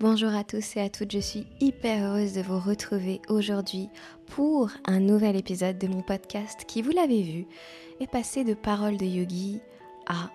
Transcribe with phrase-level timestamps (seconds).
[0.00, 3.88] Bonjour à tous et à toutes, je suis hyper heureuse de vous retrouver aujourd'hui
[4.26, 7.46] pour un nouvel épisode de mon podcast qui, vous l'avez vu,
[7.98, 9.58] est passé de paroles de yogi
[10.06, 10.30] à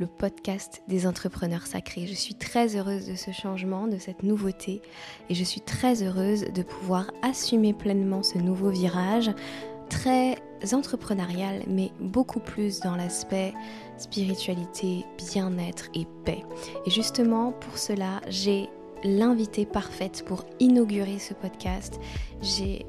[0.00, 2.08] le podcast des entrepreneurs sacrés.
[2.08, 4.82] Je suis très heureuse de ce changement, de cette nouveauté
[5.30, 9.30] et je suis très heureuse de pouvoir assumer pleinement ce nouveau virage
[9.90, 10.34] très
[10.72, 13.54] entrepreneurial mais beaucoup plus dans l'aspect
[13.96, 16.42] spiritualité, bien-être et paix.
[16.84, 18.68] Et justement pour cela, j'ai
[19.04, 22.00] l'invitée parfaite pour inaugurer ce podcast.
[22.42, 22.86] J'ai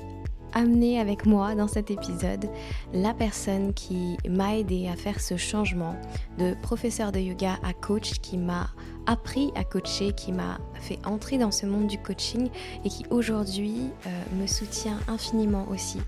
[0.53, 2.49] amené avec moi dans cet épisode
[2.93, 5.95] la personne qui m'a aidé à faire ce changement
[6.37, 8.67] de professeur de yoga à coach, qui m'a
[9.05, 12.49] appris à coacher, qui m'a fait entrer dans ce monde du coaching
[12.85, 15.99] et qui aujourd'hui euh, me soutient infiniment aussi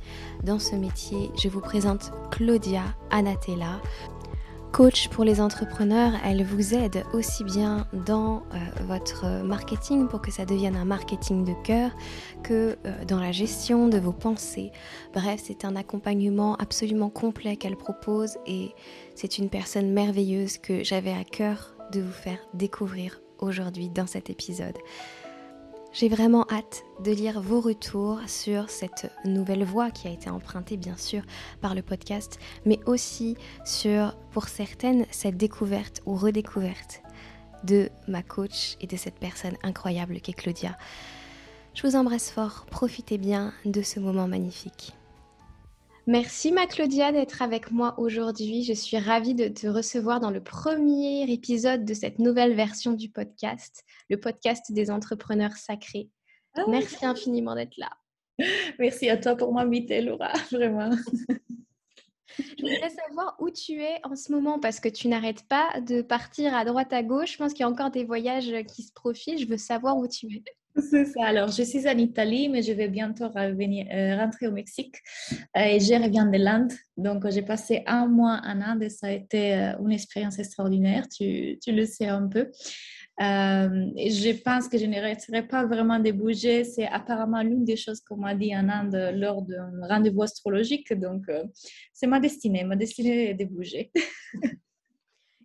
[0.44, 1.31] dans ce métier.
[1.42, 3.81] Je vous présente Claudia Anatella.
[4.71, 10.31] Coach pour les entrepreneurs, elle vous aide aussi bien dans euh, votre marketing pour que
[10.31, 11.91] ça devienne un marketing de cœur
[12.41, 14.72] que euh, dans la gestion de vos pensées.
[15.13, 18.73] Bref, c'est un accompagnement absolument complet qu'elle propose et
[19.13, 24.30] c'est une personne merveilleuse que j'avais à cœur de vous faire découvrir aujourd'hui dans cet
[24.30, 24.78] épisode.
[25.94, 30.78] J'ai vraiment hâte de lire vos retours sur cette nouvelle voie qui a été empruntée
[30.78, 31.22] bien sûr
[31.59, 37.02] par le podcast, mais aussi sur, pour certaines, cette découverte ou redécouverte
[37.66, 40.78] de ma coach et de cette personne incroyable qu'est Claudia.
[41.73, 44.94] Je vous embrasse fort, profitez bien de ce moment magnifique.
[46.12, 48.66] Merci ma Claudia d'être avec moi aujourd'hui.
[48.66, 53.09] Je suis ravie de te recevoir dans le premier épisode de cette nouvelle version du
[53.09, 56.09] podcast, le podcast des entrepreneurs sacrés.
[56.56, 57.92] Ah Merci infiniment d'être là.
[58.78, 60.90] Merci à toi pour m'inviter, Laura, vraiment.
[62.38, 66.02] Je voudrais savoir où tu es en ce moment parce que tu n'arrêtes pas de
[66.02, 67.31] partir à droite à gauche.
[67.31, 69.40] Je pense qu'il y a encore des voyages qui se profilent.
[69.40, 70.44] Je veux savoir où tu es.
[70.77, 71.25] C'est ça.
[71.25, 74.95] Alors, je suis en Italie, mais je vais bientôt euh, rentrer au Mexique.
[75.58, 76.72] Euh, et je reviens de l'Inde.
[76.97, 81.07] Donc, j'ai passé un mois en Inde et ça a été euh, une expérience extraordinaire.
[81.09, 82.51] Tu, le sais un peu.
[83.19, 86.63] je pense que je n'arrêterai pas vraiment de bouger.
[86.63, 90.94] C'est apparemment l'une des choses qu'on m'a dit en Inde lors d'un rendez-vous astrologique.
[90.94, 91.23] Donc,
[91.94, 92.63] c'est ma destinée.
[92.63, 93.91] Ma destinée est de bouger.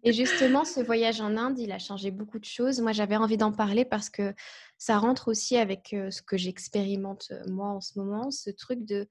[0.06, 2.80] Et justement, ce voyage en Inde, il a changé beaucoup de choses.
[2.80, 4.34] Moi, j'avais envie d'en parler parce que
[4.78, 9.08] ça rentre aussi avec ce que j'expérimente moi en ce moment, ce truc de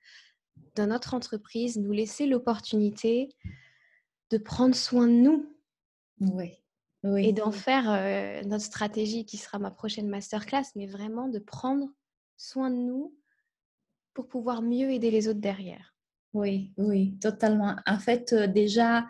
[0.76, 3.30] dans notre entreprise, nous laisser l'opportunité
[4.32, 5.56] de prendre soin de nous.
[6.20, 6.54] Oui.
[7.04, 7.28] oui.
[7.28, 11.88] Et d'en faire euh, notre stratégie qui sera ma prochaine masterclass, mais vraiment de prendre
[12.38, 13.16] soin de nous
[14.14, 15.94] pour pouvoir mieux aider les autres derrière.
[16.34, 17.78] Oui, oui, totalement.
[17.86, 19.08] En fait, déjà,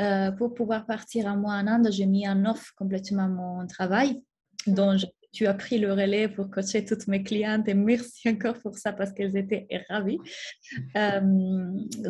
[0.00, 4.22] euh, pour pouvoir partir un mois en Inde, j'ai mis en off complètement mon travail,
[4.66, 4.74] mm.
[4.74, 4.96] dont
[5.32, 8.92] tu as pris le relais pour coacher toutes mes clientes et merci encore pour ça
[8.92, 10.18] parce qu'elles étaient ravies.
[10.96, 11.20] Euh,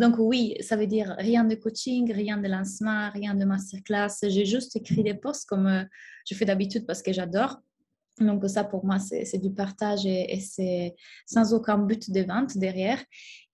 [0.01, 4.09] donc oui, ça veut dire rien de coaching, rien de lancement, rien de masterclass.
[4.23, 5.85] J'ai juste écrit des posts comme euh,
[6.29, 7.61] je fais d'habitude parce que j'adore.
[8.27, 10.95] Donc ça, pour moi, c'est du partage et, c'est
[11.27, 12.99] sans aucun but de vente derrière.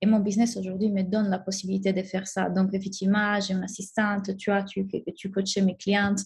[0.01, 2.49] Et mon business aujourd'hui me donne la possibilité de faire ça.
[2.49, 4.87] Donc effectivement, j'ai une assistante, tu vois, tu,
[5.17, 6.21] tu coaches mes clientes.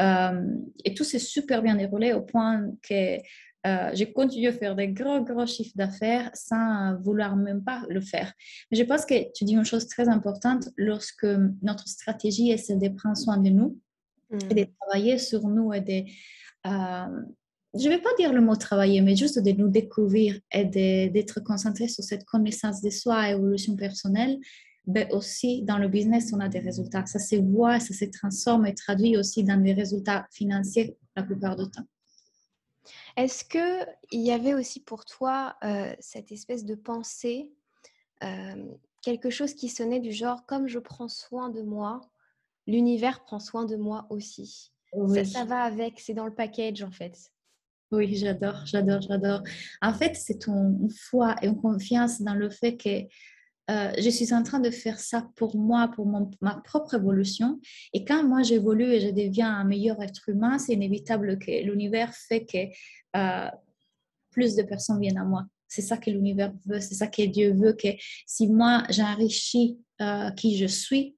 [0.00, 0.42] Euh,
[0.84, 3.18] et tout s'est super bien déroulé au point que
[3.66, 8.00] euh, j'ai continué à faire des gros, gros chiffres d'affaires sans vouloir même pas le
[8.00, 8.32] faire.
[8.70, 11.26] Mais je pense que tu dis une chose très importante lorsque
[11.62, 13.78] notre stratégie est de prendre soin de nous
[14.50, 16.04] et de travailler sur nous et de...
[16.66, 17.22] Euh,
[17.78, 21.40] je ne vais pas dire le mot travailler, mais juste de nous découvrir et d'être
[21.40, 24.38] concentré sur cette connaissance de soi, évolution personnelle,
[24.86, 27.04] mais aussi dans le business, on a des résultats.
[27.06, 31.56] Ça se voit, ça se transforme et traduit aussi dans des résultats financiers la plupart
[31.56, 31.86] du temps.
[33.16, 37.50] Est-ce qu'il y avait aussi pour toi euh, cette espèce de pensée,
[38.22, 38.64] euh,
[39.02, 42.00] quelque chose qui sonnait du genre, comme je prends soin de moi,
[42.66, 44.72] l'univers prend soin de moi aussi
[45.08, 47.32] ça, ça va avec, c'est dans le package en fait.
[47.96, 49.42] Oui, j'adore, j'adore, j'adore.
[49.80, 53.06] En fait, c'est une foi et une confiance dans le fait que
[53.70, 57.58] euh, je suis en train de faire ça pour moi, pour ma propre évolution.
[57.94, 62.14] Et quand moi j'évolue et je deviens un meilleur être humain, c'est inévitable que l'univers
[62.14, 62.58] fait que
[63.16, 63.50] euh,
[64.30, 65.46] plus de personnes viennent à moi.
[65.66, 67.88] C'est ça que l'univers veut, c'est ça que Dieu veut, que
[68.26, 71.15] si moi j'enrichis euh, qui je suis,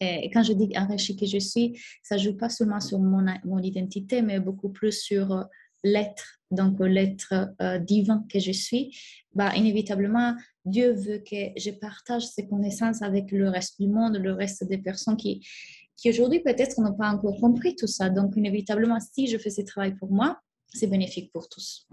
[0.00, 4.22] et quand je dis enrichi que je suis, ça joue pas seulement sur mon, identité,
[4.22, 5.42] mais beaucoup plus sur euh,
[5.82, 8.96] l'être, donc l'être euh, divin que je suis.
[9.34, 10.34] Bah, inévitablement,
[10.64, 14.78] Dieu veut que je partage ces connaissances avec le reste du monde, le reste des
[14.78, 15.46] personnes qui,
[15.96, 18.08] qui aujourd'hui peut-être n'ont pas encore compris tout ça.
[18.08, 21.88] Donc, inévitablement, si je fais ce travail pour moi, c'est bénéfique pour tous.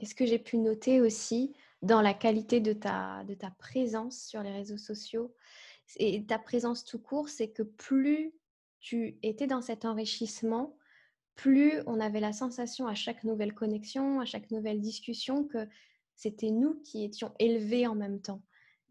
[0.00, 1.52] est ce que j'ai pu noter aussi
[1.82, 5.34] dans la qualité de ta, de ta présence sur les réseaux sociaux
[5.96, 8.32] et ta présence tout court, c'est que plus
[8.80, 10.76] tu étais dans cet enrichissement,
[11.34, 15.68] plus on avait la sensation à chaque nouvelle connexion, à chaque nouvelle discussion que
[16.16, 18.42] c'était nous qui étions élevés en même temps.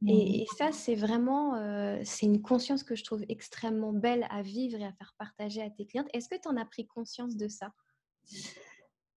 [0.07, 4.79] Et, ça, c'est vraiment, euh, c'est une conscience que je trouve extrêmement belle à vivre
[4.79, 6.07] et à faire partager à tes clientes.
[6.11, 7.71] Est-ce que tu en as pris conscience de ça?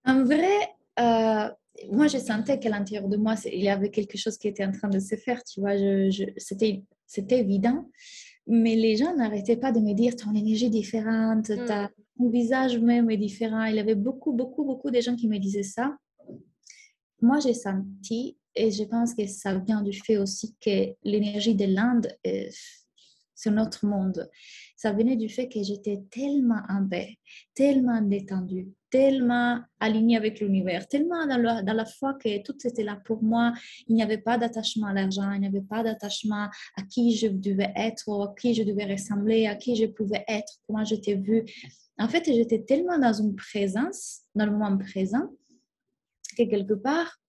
[0.05, 0.59] En vrai,
[0.99, 1.49] euh,
[1.91, 4.71] moi, je sentais qu'à l'intérieur de moi, il y avait quelque chose qui était en
[4.71, 7.89] train de se faire, tu vois, je, c'était, c'était évident.
[8.47, 11.89] Mais les gens n'arrêtaient pas de me dire ton énergie est différente, mmh.
[12.17, 13.63] ton visage même est différent.
[13.65, 15.97] Il y avait beaucoup, beaucoup, beaucoup de gens qui me disaient ça.
[17.21, 21.65] Moi, j'ai senti et je pense que ça vient du fait aussi que l'énergie de
[21.65, 22.07] l'Inde,
[23.35, 24.29] c'est notre monde.
[24.77, 27.17] Ça venait du fait que j'étais tellement en paix,
[27.53, 33.21] tellement détendue, tellement alignée avec l'univers, tellement dans la, foi que tout était là pour
[33.21, 33.53] moi.
[33.87, 37.27] Il n'y avait pas d'attachement à l'argent, il n'y avait pas d'attachement à qui je
[37.27, 41.43] devais être, à qui je devais ressembler, à qui je pouvais être, comment j'étais vue.
[41.97, 45.29] En fait, j'étais tellement dans une présence, dans le moment présent,
[46.37, 47.19] que quelque part,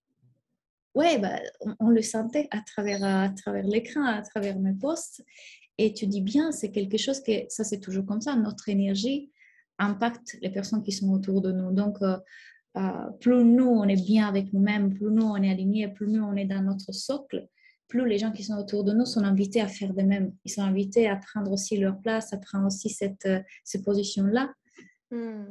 [0.97, 1.38] ouais, bah,
[1.79, 5.23] on, le sentait à travers, à travers l'écran, à travers mes posts.
[5.78, 9.31] Et tu dis bien, c'est quelque chose que, ça c'est toujours comme ça, notre énergie
[9.78, 11.73] impacte les personnes qui sont autour de nous.
[11.73, 12.17] Donc, euh,
[12.76, 16.23] euh, plus nous, on est bien avec nous-mêmes, plus nous, on est alignés, plus nous,
[16.23, 17.46] on est dans notre socle,
[17.88, 20.34] plus les gens qui sont autour de nous sont invités à faire de même.
[20.44, 24.52] Ils sont invités à prendre aussi leur place, à prendre aussi cette, euh, ces positions-là.
[25.11, 25.44] Hmm.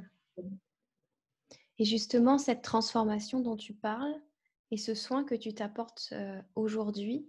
[1.78, 4.16] Et justement, cette transformation dont tu parles,
[4.72, 6.14] et ce soin que tu t'apportes
[6.56, 7.28] aujourd'hui,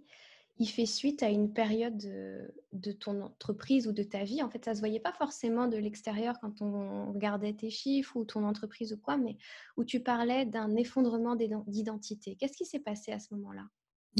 [0.59, 4.41] il fait suite à une période de, ton entreprise ou de ta vie.
[4.41, 8.17] En fait, ça ne se voyait pas forcément de l'extérieur quand on regardait tes chiffres
[8.17, 9.37] ou ton entreprise ou quoi, mais
[9.77, 12.35] où tu parlais d'un effondrement d'identité.
[12.39, 13.63] Qu'est-ce qui s'est passé à ce moment-là?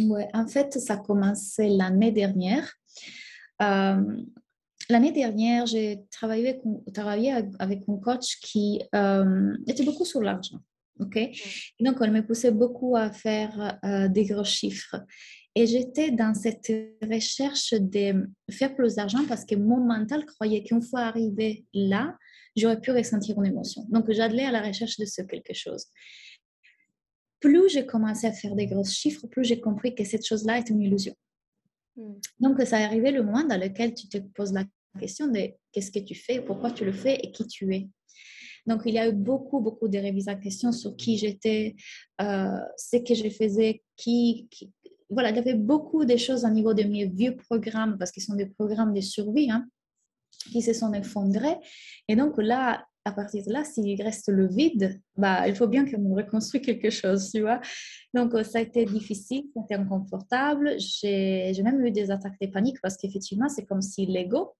[0.06, 2.72] Ouais, en fait, ça a commencé l'année dernière.
[3.60, 6.62] l'année dernière, j'ai travaillé avec,
[6.94, 8.82] travaillé avec un coach qui
[9.68, 10.60] était beaucoup sur l'argent.
[11.00, 11.20] OK?
[11.80, 14.96] Donc, on me poussait beaucoup à faire euh, des gros chiffres.
[15.60, 16.72] Et j'étais dans cette
[17.02, 22.16] recherche de faire plus d'argent parce que mon mental croyait qu'une fois arrivé là,
[22.56, 23.84] j'aurais pu ressentir une émotion.
[23.90, 25.88] Donc, j'allais à la recherche de ce quelque chose.
[27.40, 30.70] Plus j'ai commencé à faire des gros chiffres, plus j'ai compris que cette chose-là est
[30.70, 31.16] une illusion.
[31.96, 32.20] Hmm.
[32.40, 34.64] Donc, ça arrivé le moment dans lequel tu te poses la
[35.00, 37.90] question de qu'est-ce que tu fais, pourquoi tu le fais et qui tu es.
[38.68, 41.76] Donc, il y a eu beaucoup, beaucoup de révisions sur qui j'étais,
[42.22, 44.50] euh, ce que je faisais, qui,
[45.10, 48.24] Voilà, il y avait beaucoup de choses au niveau de mes vieux programmes, parce qu'ils
[48.24, 49.66] sont des programmes de survie, hein,
[50.52, 51.58] qui se sont effondrés.
[52.08, 55.86] Et donc là, à partir de là, s'il reste le vide, bah, il faut bien
[55.86, 57.62] me reconstruise quelque chose, tu vois.
[58.14, 60.76] Donc, ça a été difficile, ça a été inconfortable.
[60.78, 64.56] J'ai même eu des attaques de panique parce qu'effectivement, c'est comme si l'ego,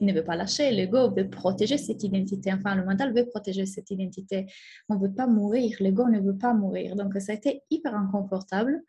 [0.00, 0.72] il ne veut pas lâcher.
[0.72, 2.52] L'ego veut protéger cette identité.
[2.52, 4.46] Enfin, le mental veut protéger cette identité.
[4.88, 5.76] On ne veut pas mourir.
[5.78, 6.96] L'ego ne veut pas mourir.
[6.96, 8.82] Donc, ça a été hyper inconfortable.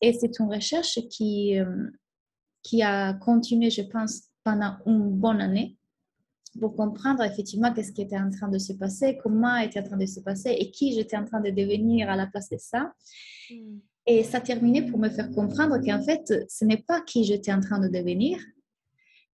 [0.00, 1.90] Et c'est une recherche qui, euh,
[2.62, 5.76] qui a continué, je pense, pendant une bonne année
[6.60, 9.96] pour comprendre effectivement qu'est-ce qui était en train de se passer, comment était en train
[9.96, 12.92] de se passer et qui j'étais en train de devenir à la place de ça.
[13.50, 13.78] Hmm.
[14.06, 17.60] Et ça terminait pour me faire comprendre qu'en fait, ce n'est pas qui j'étais en
[17.60, 18.38] train de devenir,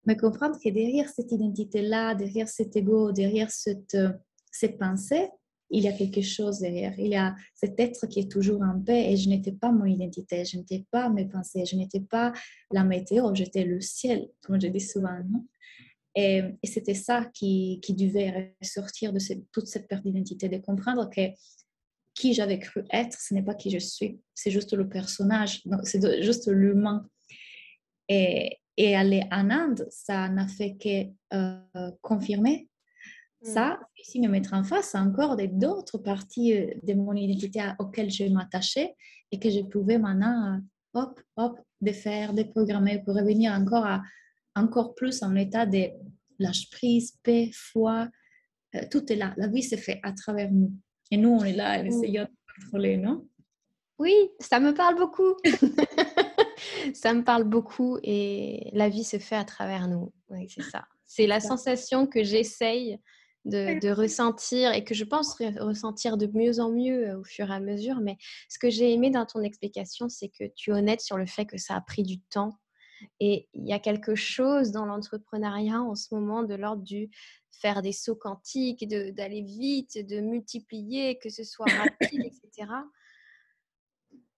[0.05, 4.13] mais comprendre que derrière cette identité-là, derrière cet ego, derrière cette, euh,
[4.51, 5.29] ces pensées,
[5.75, 6.95] il y a quelque chose derrière.
[6.99, 9.87] Il y a cet être qui est toujours en paix et je n'étais pas mon
[9.87, 12.33] identité, je n'étais pas mes pensées, je n'étais pas
[12.71, 15.19] la météo, j'étais le ciel, comme je dis souvent.
[16.15, 19.19] et, c'était ça qui, qui, devait ressortir de
[19.53, 21.23] toute cette perte d'identité, de comprendre que
[22.15, 26.23] qui j'avais cru être, ce n'est pas qui je suis, c'est juste le personnage, c'est
[26.23, 27.09] juste l'humain.
[28.09, 32.69] Et, aller en Inde, ça n'a fait que euh, confirmer
[33.45, 34.01] ça, mm.
[34.01, 38.95] ici me mettre en face encore d'autres parties euh, de mon identité auxquelles je m'attachais
[39.31, 40.59] et que je pouvais maintenant, euh,
[40.95, 44.03] hop, hop, défaire, déprogrammer pour revenir encore, à,
[44.55, 45.91] encore plus en état de
[46.39, 48.09] lâche prise, paix, foi.
[48.91, 49.35] tout est là.
[49.37, 50.73] La vie se fait à travers nous.
[51.11, 51.87] Et nous, on est là à mm.
[51.87, 53.29] essayer de contrôler, non?
[53.99, 55.37] Oui, ça me parle beaucoup.
[56.95, 60.13] ça me parle beaucoup et la vie se fait à travers nous.
[60.31, 60.85] Oui, c'est ça.
[61.07, 62.99] C'est la sensation que j'essaye
[63.45, 67.55] de, ressentir et que je pense ressentir de mieux en mieux euh, au fur et
[67.55, 68.01] à mesure.
[68.01, 68.17] Mais
[68.49, 71.47] ce que j'ai aimé dans ton explication, c'est que tu es honnête sur le fait
[71.47, 72.59] que ça a pris du temps
[73.21, 77.11] Et il y a quelque chose dans l'entrepreneuriat en ce moment de l'ordre du
[77.51, 82.71] faire des sauts quantiques, d'aller vite, de multiplier, que ce soit rapide, etc.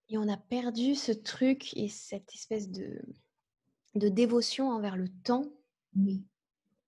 [0.09, 3.03] Et on a perdu ce truc et cette espèce de,
[3.97, 5.47] de dévotion envers le temps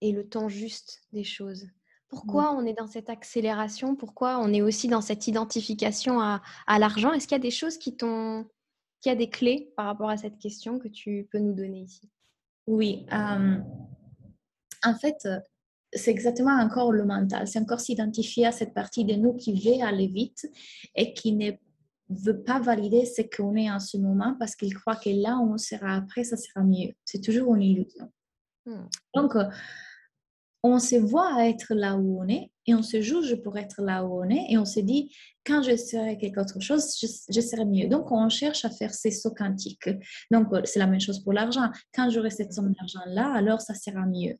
[0.00, 1.66] et le temps juste des choses.
[2.08, 3.94] Pourquoi on est dans cette accélération?
[3.94, 7.12] Pourquoi on est aussi dans cette identification à, à l'argent?
[7.12, 8.46] Est-ce qu'il y a des choses qui t'ont...
[9.00, 11.82] Qu'il y a des clés par rapport à cette question que tu peux nous donner
[11.82, 12.10] ici?
[12.66, 13.06] Oui.
[13.12, 13.58] Euh,
[14.84, 15.28] en fait,
[15.92, 17.46] c'est exactement encore le mental.
[17.46, 20.50] C'est encore s'identifier à cette partie de nous qui veut aller vite
[20.96, 21.52] et qui ne
[22.08, 25.54] veut pas valider ce qu'on est en ce moment parce qu'il croit que là où
[25.54, 26.92] on sera après, ça sera mieux.
[27.04, 28.10] C'est toujours une illusion.
[28.66, 28.86] Hmm.
[29.14, 29.34] Donc,
[30.68, 34.04] on se voit être là où on est et on se juge pour être là
[34.04, 37.64] où on est et on se dit quand je serai quelque autre chose, je, serai
[37.64, 37.88] mieux.
[37.88, 39.88] Donc on cherche à faire ces sauts quantiques.
[40.30, 41.70] Donc c'est la même chose pour l'argent.
[41.94, 44.36] Quand j'aurai cette somme d'argent là, alors ça sera mieux.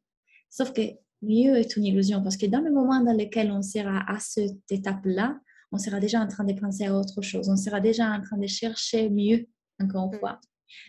[0.50, 0.82] Sauf que
[1.22, 4.70] mieux est une illusion parce que dans le moment dans lequel on sera à cette
[4.70, 5.38] étape là,
[5.72, 7.48] on sera déjà en train de penser à autre chose.
[7.48, 9.46] On sera déjà en train de chercher mieux
[9.80, 10.20] encore une mm.
[10.20, 10.40] fois.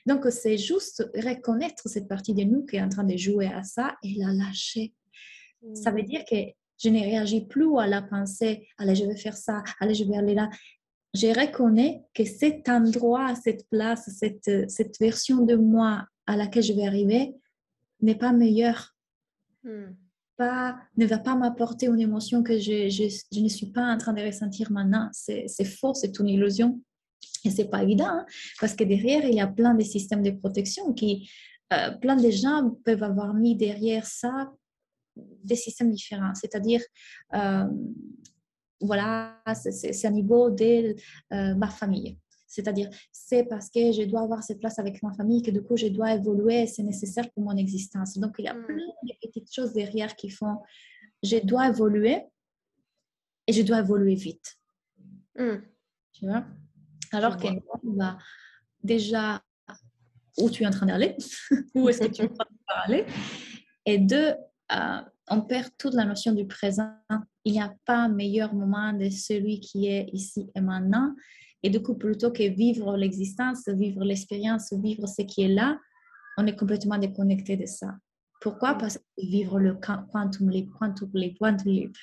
[0.05, 3.63] Donc, c'est juste reconnaître cette partie de nous qui est en train de jouer à
[3.63, 4.93] ça et la lâcher
[5.73, 6.35] ça veut dire que
[6.81, 10.15] je ne réagis plus à la pensée, allez, je vais faire ça, allez, je vais
[10.15, 10.49] aller là.
[11.13, 16.73] Je reconnais que cet endroit, cette place, cette, cette version de moi à laquelle je
[16.73, 17.33] vais arriver
[18.01, 18.95] n'est pas meilleure.
[19.63, 19.95] Hmm.
[20.37, 23.97] Pas, ne va pas m'apporter une émotion que je, je, je, ne suis pas en
[23.97, 25.09] train de ressentir maintenant.
[25.11, 26.79] C'est faux, c'est une illusion.
[27.43, 28.25] Et c'est pas évident, hein,
[28.61, 31.29] parce que derrière, il y a plein de systèmes de protection qui,
[31.73, 34.51] euh, plein de gens peuvent avoir mis derrière ça
[35.43, 36.33] des systèmes différents.
[36.35, 36.81] C'est-à-dire,
[37.33, 37.65] euh,
[38.81, 40.95] voilà, c'est à niveau de
[41.33, 42.17] euh, ma famille.
[42.47, 45.77] C'est-à-dire, c'est parce que je dois avoir cette place avec ma famille que du coup,
[45.77, 48.17] je dois évoluer, c'est nécessaire pour mon existence.
[48.17, 48.65] Donc, il y a hmm.
[48.65, 50.57] plein de petites choses derrière qui font,
[51.21, 52.23] je dois évoluer
[53.45, 54.57] et je dois évoluer vite.
[55.37, 55.57] Hmm.
[56.11, 56.43] Tu vois?
[57.11, 57.47] Alors que
[57.83, 58.17] bah,
[58.83, 59.43] déjà,
[60.37, 61.15] où tu es en train d'aller,
[61.75, 62.25] où est-ce que tu es?
[62.25, 63.05] En train d'aller,
[63.85, 64.33] et deux,
[64.71, 66.93] euh, on perd toute la notion du présent.
[67.45, 71.15] Il n'y a pas meilleur moment de celui qui est ici et maintenant.
[71.63, 75.77] Et du coup, plutôt que vivre l'existence, vivre l'expérience, vivre ce qui est là,
[76.37, 77.95] on est complètement déconnecté de ça.
[78.41, 78.75] Pourquoi?
[78.75, 81.95] Parce que vivre le quantum leap, quantum leap, quantum leap.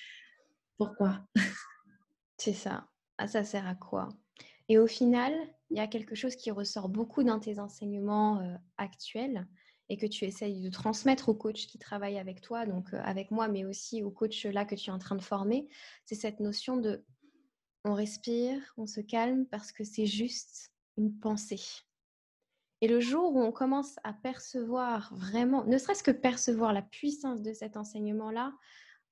[0.77, 1.21] Pourquoi?
[2.39, 2.87] C'est ça.
[3.17, 4.11] Ah, ça sert à quoi?
[4.69, 5.33] Et au final,
[5.71, 9.47] il y a quelque chose qui ressort beaucoup dans tes enseignements euh, actuels,
[9.89, 13.31] et que tu essayes de transmettre aux coachs qui travaillent avec toi, donc euh, avec
[13.31, 15.69] moi, mais aussi aux coachs là que tu es en train de former,
[16.05, 17.05] c'est cette notion de
[17.85, 21.61] on respire, on se calme parce que c'est juste une pensée.
[22.81, 27.43] Et le jour où on commence à percevoir vraiment, ne serait-ce que percevoir la puissance
[27.43, 28.53] de cet enseignement-là,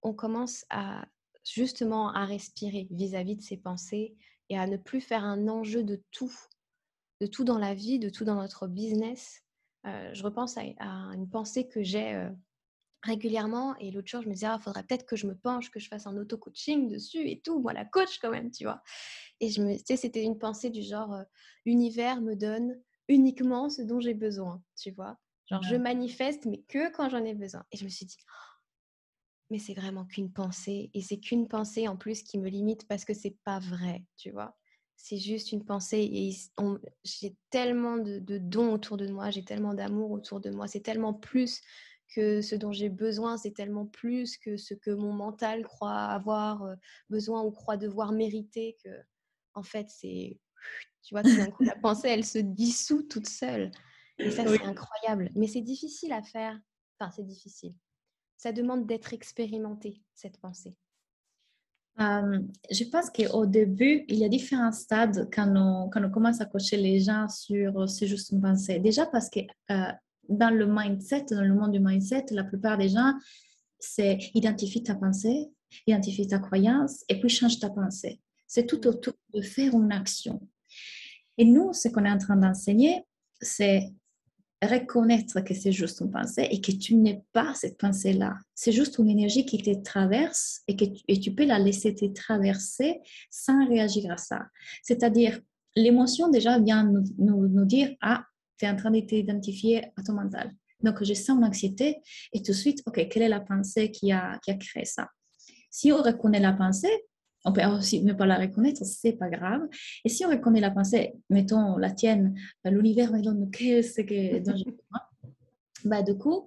[0.03, 1.07] on commence à
[1.45, 4.17] justement à respirer vis-à-vis -vis de ces pensées
[4.49, 6.35] et à ne plus faire un enjeu de tout,
[7.21, 9.44] de tout dans la vie, de tout dans notre business,
[9.85, 10.63] je repense à,
[11.15, 12.31] une pensée que j'ai euh,
[13.03, 13.77] régulièrement.
[13.79, 15.81] Et l'autre jour, je me disais, il ah, faudrait peut-être que je me penche, que
[15.81, 17.61] je fasse un auto-coaching dessus et tout.
[17.61, 18.83] Moi, la coach quand même, tu vois.
[19.41, 21.23] Et je me, c'était une pensée du genre, euh,
[21.65, 25.19] l'univers me donne uniquement ce dont j'ai besoin, tu vois.
[25.47, 27.65] Genre, je manifeste, mais que quand j'en ai besoin.
[27.71, 28.17] Et je me suis dit,
[29.51, 30.91] mais c'est vraiment qu'une pensée.
[30.95, 34.31] Et c'est qu'une pensée en plus qui me limite parce que c'est pas vrai, tu
[34.31, 34.57] vois
[35.05, 36.35] c'est juste une pensée et
[37.05, 41.13] j'ai tellement de, dons autour de moi, j'ai tellement d'amour autour de moi, c'est tellement
[41.13, 41.61] plus
[42.15, 46.63] que ce dont j'ai besoin, c'est tellement plus que ce que mon mental croit avoir
[46.63, 46.75] euh,
[47.11, 48.89] besoin ou croit devoir mériter que
[49.53, 50.41] en fait c'est
[51.03, 53.73] tu vois tout d'un coup la pensée elle se dissout toute seule
[54.17, 55.31] et ça c'est incroyable.
[55.35, 56.59] Mais c'est difficile à faire
[56.99, 57.75] enfin c'est difficile.
[58.39, 60.79] Ça demande d'être expérimenté cette pensée
[62.01, 66.41] euh, je pense qu'au début, il y a différents stades quand on, quand on commence
[66.41, 68.81] à coacher les gens sur c'est juste une pensée.
[68.81, 69.93] Déjà parce que euh,
[70.29, 73.13] dans le mindset, dans le monde du mindset, la plupart des gens,
[73.79, 75.51] c'est identifie ta pensée,
[75.87, 78.21] identifie ta croyance et puis change ta pensée.
[78.47, 80.41] C'est tout autour de faire une action.
[81.39, 83.05] Et nous, ce qu'on est en train d'enseigner,
[83.41, 83.93] c'est
[84.67, 88.37] reconnaître que c'est juste une pensée et que tu n'es pas cette pensée-là.
[88.55, 91.95] C'est juste une énergie qui te traverse et que tu, et tu peux la laisser
[91.95, 94.47] te traverser sans réagir à ça.
[94.83, 95.41] C'est-à-dire,
[95.77, 98.25] l'émotion déjà vient nous, nous, dire, ah,
[98.59, 100.53] tu es en train de t'identifier à ton mental.
[100.81, 101.97] Donc, je sens une anxiété
[102.33, 105.09] et tout de suite, OK, quelle est la pensée qui a, qui a créé ça?
[105.71, 107.05] Si on reconnaît la pensée,
[107.45, 109.63] on peut aussi ne pas la reconnaître, c'est pas grave.
[110.05, 112.35] Et si on reconnaît la pensée, mettons la tienne,
[112.65, 114.55] l'univers me donne qu'est-ce que dont
[115.85, 116.47] bah, du coup,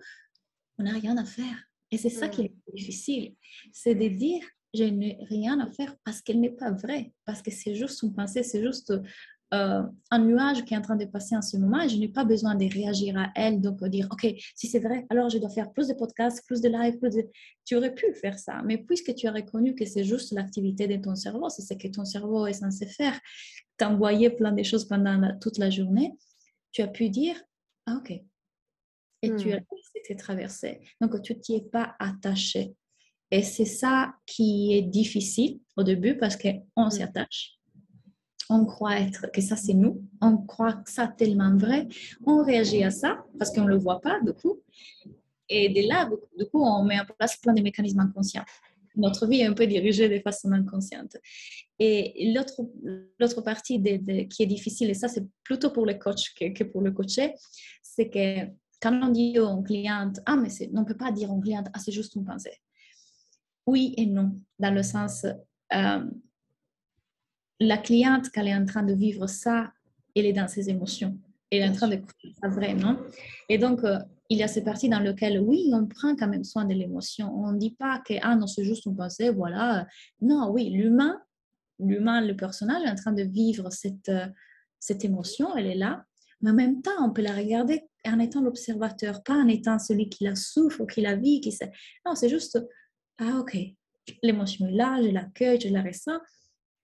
[0.79, 1.55] on n'a rien à faire.
[1.91, 3.35] Et c'est ça qui est difficile,
[3.71, 7.51] c'est de dire, je n'ai rien à faire parce qu'elle n'est pas vraie, parce que
[7.51, 8.93] c'est juste une pensée, c'est juste
[9.53, 12.09] euh, un nuage qui est en train de passer en ce moment et je n'ai
[12.09, 15.49] pas besoin de réagir à elle, donc dire, OK, si c'est vrai, alors je dois
[15.49, 17.29] faire plus de podcasts, plus de live, plus de...
[17.63, 21.01] Tu aurais pu faire ça, mais puisque tu as reconnu que c'est juste l'activité de
[21.01, 23.17] ton cerveau, c'est ce que ton cerveau est censé faire,
[23.77, 26.11] t'envoyer plein de choses pendant toute la journée,
[26.71, 27.41] tu as pu dire,
[27.85, 28.11] ah, OK.
[29.21, 29.59] Et tu as
[29.95, 30.17] été hmm.
[30.17, 30.81] traversé.
[31.01, 32.75] Donc, tu t'y es pas attaché.
[33.31, 37.03] Et c'est ça qui est difficile au début parce qu'on s'y hmm.
[37.03, 37.56] attache
[38.49, 41.87] on croit être que ça c'est nous, on croit que ça tellement vrai,
[42.25, 44.61] on réagit à ça parce qu'on ne le voit pas du coup.
[45.49, 48.43] Et de là, du coup, on met en place plein de mécanismes inconscients.
[48.95, 51.15] Notre vie est un peu dirigée de façon inconsciente.
[51.79, 52.33] Et
[53.19, 56.91] l'autre partie qui est difficile, et ça c'est plutôt pour le coach que, pour le
[56.91, 57.35] coaché,
[57.81, 58.47] c'est que
[58.81, 61.79] quand on dit aux cliente, ah mais on ne peut pas dire aux cliente, ah
[61.79, 62.57] c'est juste une pensée.
[63.67, 65.25] Oui et non, dans le sens,
[65.73, 66.05] euh,
[67.59, 69.71] la cliente, quand elle est en train de vivre ça,
[70.15, 71.17] elle est dans ses émotions.
[71.51, 72.01] Elle est en train de
[72.41, 72.99] ça vrai, non?
[73.49, 73.97] Et donc, euh,
[74.29, 77.33] il y a ces parties dans lesquelles, oui, on prend quand même soin de l'émotion.
[77.33, 79.87] On ne dit pas que, ah non, c'est juste une pensée, voilà.
[80.21, 81.21] Non, oui, l'humain,
[81.79, 84.27] l'humain, le personnage est en train de vivre cette, euh,
[84.79, 86.03] cette émotion, elle est là.
[86.41, 90.09] Mais en même temps, on peut la regarder en étant l'observateur, pas en étant celui
[90.09, 91.41] qui la souffre ou qui la vit.
[91.41, 91.71] Qui sait.
[92.05, 92.59] Non, c'est juste,
[93.17, 93.57] ah ok,
[94.21, 96.19] l'émotion est là, je l'accueille, je la ressens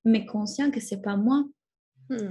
[0.06, 1.46] mais conscient que c'est pas moi,
[2.10, 2.30] hmm.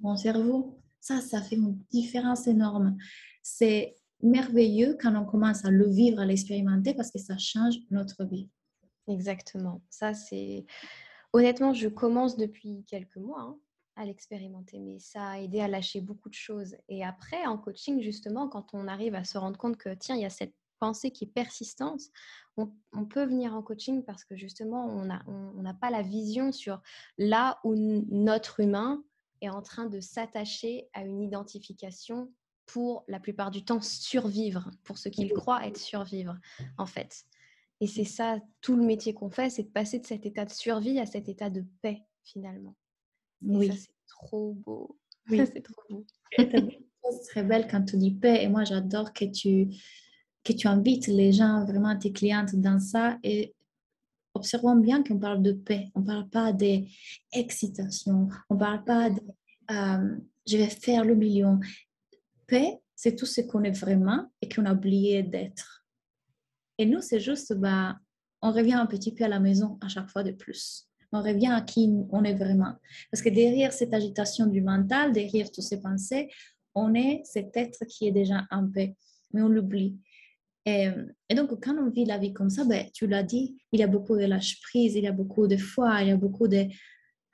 [0.00, 0.78] mon cerveau.
[1.00, 2.96] Ça, ça fait une différence énorme.
[3.42, 8.24] C'est merveilleux quand on commence à le vivre, à l'expérimenter, parce que ça change notre
[8.24, 8.48] vie.
[9.08, 9.82] Exactement.
[9.90, 10.64] Ça, c'est.
[11.32, 13.58] Honnêtement, je commence depuis quelques mois hein,
[13.96, 16.76] à l'expérimenter, mais ça a aidé à lâcher beaucoup de choses.
[16.88, 20.22] Et après, en coaching, justement, quand on arrive à se rendre compte que, tiens, il
[20.22, 22.00] y a cette pensée qui est persistante,
[22.56, 26.82] on, peut venir en coaching parce que justement, on n'a on, pas la vision sur
[27.18, 29.04] là où notre humain
[29.42, 32.32] est en train de s'attacher à une identification
[32.66, 36.36] pour la plupart du temps survivre, pour ce qu'il croit être survivre,
[36.78, 37.26] en fait.
[37.80, 40.50] Et c'est ça, tout le métier qu'on fait, c'est de passer de cet état de
[40.50, 42.74] survie à cet état de paix, finalement.
[43.48, 43.68] Et oui.
[43.68, 44.98] ça, c'est trop beau.
[45.30, 45.38] Oui.
[45.52, 46.04] c'est trop beau.
[46.36, 48.42] C'est très belle quand tu dis paix.
[48.42, 49.68] Et moi, j'adore que tu
[50.44, 53.54] que tu invites les gens, vraiment tes clientes dans ça et
[54.34, 59.10] observons bien qu'on parle de paix, on ne parle pas d'excitation, on ne parle pas
[59.10, 59.20] de
[59.70, 61.60] euh, je vais faire le million.
[62.46, 65.84] Paix, c'est tout ce qu'on est vraiment et qu'on a oublié d'être.
[66.78, 67.96] Et nous, c'est juste, bah,
[68.40, 70.88] on revient un petit peu à la maison à chaque fois de plus.
[71.12, 72.74] On revient à qui on est vraiment.
[73.10, 76.30] Parce que derrière cette agitation du mental, derrière toutes ces pensées,
[76.74, 78.96] on est cet être qui est déjà en paix.
[79.32, 79.98] Mais on l'oublie.
[80.64, 80.88] Et,
[81.34, 83.88] donc, quand on vit la vie comme ça, ben, tu l'as dit, il y a
[83.88, 86.66] beaucoup de lâche-prise, il y a beaucoup de foi, il y a beaucoup de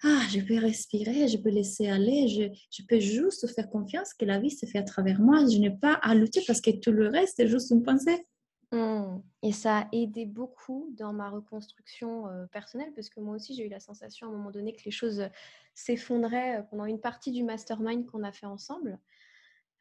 [0.02, 4.24] Ah, je peux respirer, je peux laisser aller, je, je peux juste faire confiance que
[4.24, 5.40] la vie se fait à travers moi.
[5.50, 8.26] Je n'ai pas à lutter parce que tout le reste est juste une pensée.
[8.70, 9.22] Mmh.
[9.42, 13.64] Et ça a aidé beaucoup dans ma reconstruction euh, personnelle parce que moi aussi j'ai
[13.64, 15.26] eu la sensation à un moment donné que les choses
[15.74, 18.98] s'effondraient euh, pendant une partie du mastermind qu'on a fait ensemble.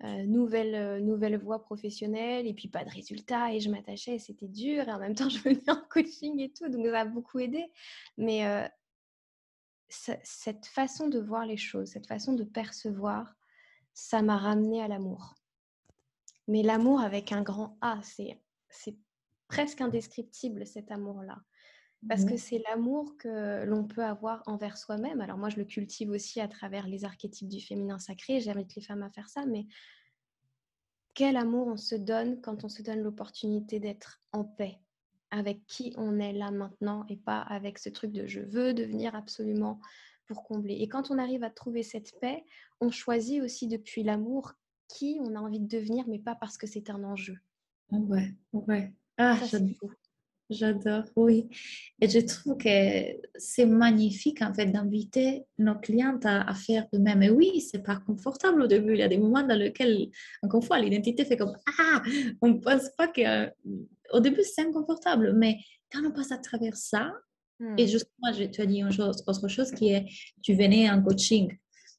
[0.04, 4.20] Euh, nouvelle, euh, nouvelle voie professionnelle et puis pas de résultats et je m'attachais et
[4.20, 7.06] c'était dur et en même temps je venais en coaching et tout donc ça a
[7.06, 7.66] beaucoup aidé
[8.16, 8.68] mais euh,
[9.90, 13.36] cette façon de voir les choses cette façon de percevoir
[13.96, 15.34] ça m'a ramené à l'amour.
[16.48, 18.96] Mais l'amour avec un grand A c'est c'est
[19.48, 21.40] presque indescriptible cet amour là
[22.08, 25.20] parce que c'est l'amour que l'on peut avoir envers soi-même.
[25.20, 28.40] Alors moi, je le cultive aussi à travers les archétypes du féminin sacré.
[28.40, 29.66] J'invite les femmes à faire ça, mais
[31.16, 34.80] quel amour on se donne quand on se donne l'opportunité d'être en paix
[35.32, 39.16] avec qui on est là maintenant et pas avec ce truc de je veux devenir
[39.16, 39.80] absolument
[40.26, 40.76] pour combler.
[40.76, 42.44] Et quand on arrive à trouver cette paix,
[42.80, 44.54] on choisit aussi depuis l'amour
[44.88, 47.38] qui on a envie de devenir, mais pas parce que c'est un enjeu.
[47.92, 48.94] Ouais, ouais.
[49.18, 49.58] Ah, ça,
[50.50, 51.50] J'adore, oui.
[52.00, 52.70] Et je trouve que
[53.36, 57.22] c'est magnifique en fait d'inviter nos clientes à, faire de même.
[57.22, 58.94] Et oui, c'est pas confortable au début.
[58.94, 60.10] Il y a des moments dans lesquels,
[60.42, 62.02] encore une fois, l'identité fait comme Ah,
[62.42, 63.52] on ne pense pas que.
[64.14, 65.58] Au début, c'est inconfortable, mais
[65.92, 67.12] quand on passe à travers ça,
[67.60, 67.88] et hmm.
[67.88, 70.06] justement, je, as dit une chose, autre chose qui est
[70.42, 71.58] tu venais en coaching.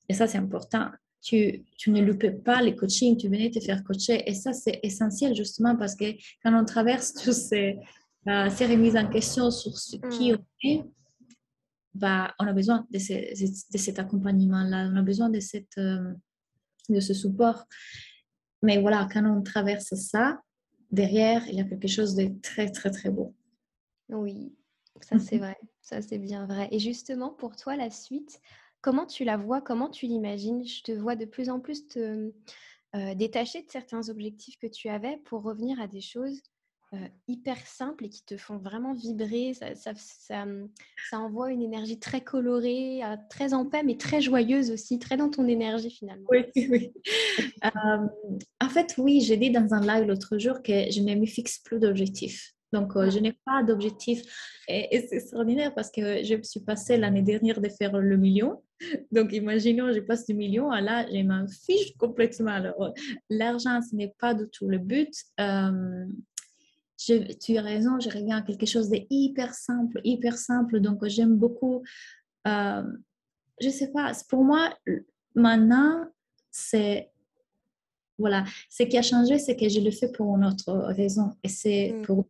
[0.08, 0.88] Et ça, c'est important.
[1.20, 4.22] Tu, tu, ne loupais pas les coachings, tu venais te faire coacher.
[4.26, 7.76] Et ça, c'est essentiel justement parce que quand on traverse tous ces,
[8.26, 10.36] euh, ces remises en question sur ce qui mm.
[10.36, 10.84] on est,
[11.94, 16.12] bah, on a besoin de, de cet accompagnement-là, on a besoin de, cette, euh,
[16.88, 17.64] de ce support.
[18.62, 20.40] mais voilà, quand on traverse ça,
[20.90, 23.34] derrière, il y a quelque chose de très, très, très beau.
[24.08, 24.54] Oui,
[25.00, 26.68] ça c'est vrai, ça c'est bien vrai.
[26.70, 28.40] Et justement, pour toi, la suite,
[28.80, 30.66] comment tu la vois, comment tu l'imagines?
[30.66, 32.32] Je te vois de plus en plus te
[32.94, 36.40] euh, détacher de certains objectifs que tu avais pour revenir à des choses
[36.94, 36.96] euh,
[37.26, 39.54] hyper simples et qui te font vraiment vibrer.
[39.54, 40.46] Ça, ça, ça,
[41.10, 45.16] ça envoie une énergie très colorée, euh, très en paix, mais très joyeuse aussi, très
[45.16, 46.26] dans ton énergie finalement.
[46.30, 46.92] Oui, oui.
[47.62, 51.58] en fait, oui, j'ai dit dans un live l'autre jour que je ne me fixe
[51.58, 52.54] plus d'objectifs.
[52.72, 54.22] Donc, euh, je n'ai pas d'objectif.
[54.68, 58.62] Et, c'est extraordinaire parce que je me suis passée l'année dernière de faire le million.
[59.12, 62.50] Donc, imaginons, je passe du million à là, je m'en fiche complètement.
[62.50, 62.92] Alors,
[63.30, 65.12] l'argent, ce n'est pas du tout le but.
[65.40, 66.04] Euh,
[66.98, 70.80] tu as raison, je reviens à quelque chose de hyper simple, hyper simple.
[70.80, 71.82] Donc, j'aime beaucoup.
[72.46, 72.82] Euh,
[73.60, 74.76] je sais pas, pour moi,
[75.34, 76.04] maintenant,
[76.50, 77.10] c'est
[78.18, 81.36] voilà, ce qui a changé, c'est que je le fais pour une autre raison.
[81.44, 82.02] Et c'est mm.
[82.02, 82.28] pour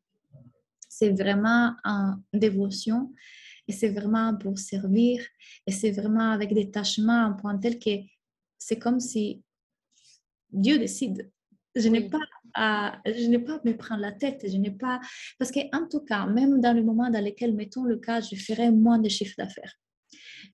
[0.88, 3.12] c'est vraiment en dévotion
[3.68, 5.22] et c'est vraiment pour servir
[5.66, 7.90] et c'est vraiment avec détachement, un point tel que
[8.58, 9.42] c'est comme si
[10.50, 11.30] Dieu décide.
[11.76, 12.18] Je n'ai pas
[12.54, 15.00] à, je n'ai pas à me prendre la tête, je n'ai pas
[15.38, 18.36] parce que en tout cas, même dans le moment dans lequel mettons le cas, je
[18.36, 19.74] ferai moins de chiffre d'affaires.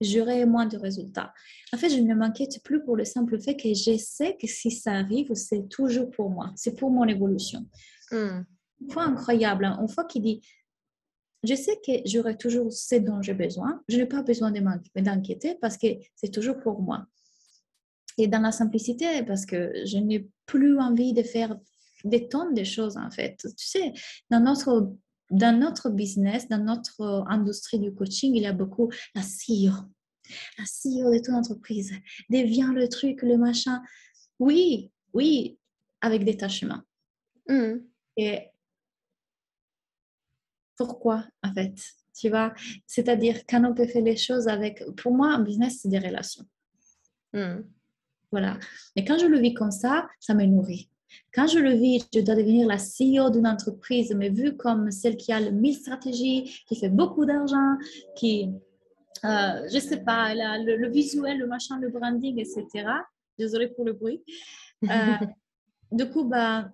[0.00, 1.32] J'aurai moins de résultats.
[1.72, 4.70] En fait, je ne m'inquiète plus pour le simple fait que je sais que si
[4.70, 7.66] ça arrive, c'est toujours pour moi, c'est pour mon évolution.
[8.10, 8.42] Hmm
[8.90, 9.78] fois incroyable, hein.
[9.80, 10.40] une fois qu'il dit
[11.42, 13.82] je sais que j'aurai toujours ce dont j'ai besoin.
[13.86, 17.04] Je n'ai pas besoin de m'inquiéter parce que c'est toujours pour moi.
[18.16, 21.54] Et dans la simplicité, parce que je n'ai plus envie de faire
[22.04, 23.36] des tonnes de choses en fait.
[23.56, 23.92] Tu sais,
[24.30, 24.92] dans notre,
[25.30, 29.72] dans notre business, dans notre industrie du coaching, il y a beaucoup la CEO.
[30.58, 31.92] La CEO de ton entreprise.
[32.30, 33.82] Devient le truc, le machin.
[34.38, 35.58] Oui, oui,
[36.00, 36.80] avec détachement.
[37.48, 37.74] Mmh.
[38.16, 38.50] Et
[40.76, 41.74] pourquoi en fait
[42.16, 42.54] tu vois?
[42.86, 46.44] C'est-à-dire quand on peut faire les choses avec pour moi un business c'est des relations
[47.32, 47.62] hmm.
[48.30, 48.58] voilà
[48.96, 50.88] et quand je le vis comme ça ça me nourrit
[51.32, 55.16] quand je le vis, je dois devenir la CEO d'une entreprise, mais vu comme celle
[55.16, 57.76] qui a le mille stratégies, qui fait beaucoup d'argent,
[58.16, 58.50] qui,
[59.24, 62.88] euh, je sais pas, le, visuel, le machin, le branding, etc.
[63.38, 64.22] Désolée pour le bruit.
[64.84, 64.88] Euh,
[65.92, 66.70] du coup, bah,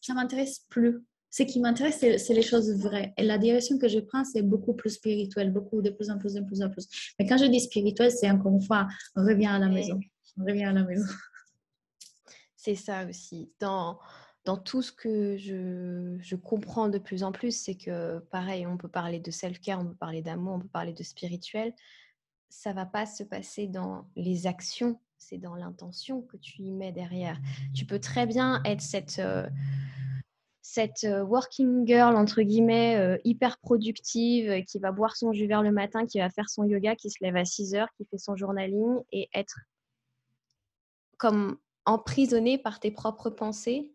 [0.00, 3.14] ça m'intéresse plus ce qui m'intéresse, c'est les choses vraies.
[3.16, 6.34] Et la direction que je prends, c'est beaucoup plus spirituel, beaucoup de plus en plus,
[6.34, 6.86] de plus en plus.
[7.18, 8.86] Mais quand je dis spirituel, c'est encore une fois,
[9.16, 9.98] on revient à la maison.
[10.38, 11.06] On revient à la maison.
[12.64, 13.50] C'est ça aussi.
[13.58, 13.98] Dans,
[14.44, 18.76] dans tout ce que je, je comprends de plus en plus, c'est que pareil, on
[18.76, 21.74] peut parler de self-care, on peut parler d'amour, on peut parler de spirituel.
[22.50, 26.92] Ça va pas se passer dans les actions, c'est dans l'intention que tu y mets
[26.92, 27.36] derrière.
[27.74, 29.18] Tu peux très bien être cette...
[29.18, 29.48] Euh,
[30.64, 35.62] cette euh, working girl, entre guillemets, euh, hyper productive, qui va boire son jus vert
[35.62, 38.16] le matin, qui va faire son yoga, qui se lève à 6 heures, qui fait
[38.16, 39.58] son journaling et être
[41.18, 43.92] comme emprisonnée par tes propres pensées.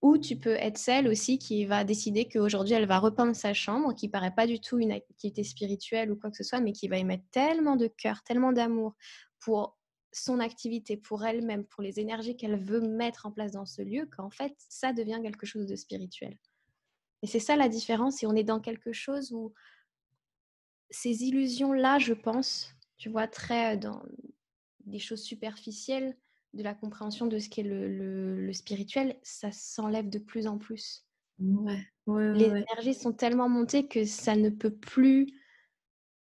[0.00, 3.94] Ou tu peux être celle aussi qui va décider qu'aujourd'hui, elle va repeindre sa chambre,
[3.94, 6.86] qui paraît pas du tout une activité spirituelle ou quoi que ce soit, mais qui
[6.86, 8.94] va y mettre tellement de cœur, tellement d'amour
[9.40, 9.76] pour
[10.12, 14.06] son activité pour elle-même, pour les énergies qu'elle veut mettre en place dans ce lieu,
[14.06, 16.38] qu'en fait, ça devient quelque chose de spirituel.
[17.22, 19.52] Et c'est ça la différence, et on est dans quelque chose où
[20.90, 24.02] ces illusions-là, je pense, tu vois, très dans
[24.84, 26.16] des choses superficielles
[26.54, 31.06] de la compréhension de ce qu'est le, le, spirituel, ça s'enlève de plus en plus.
[31.38, 35.28] Ouais, les énergies sont tellement montées que ça ne peut plus.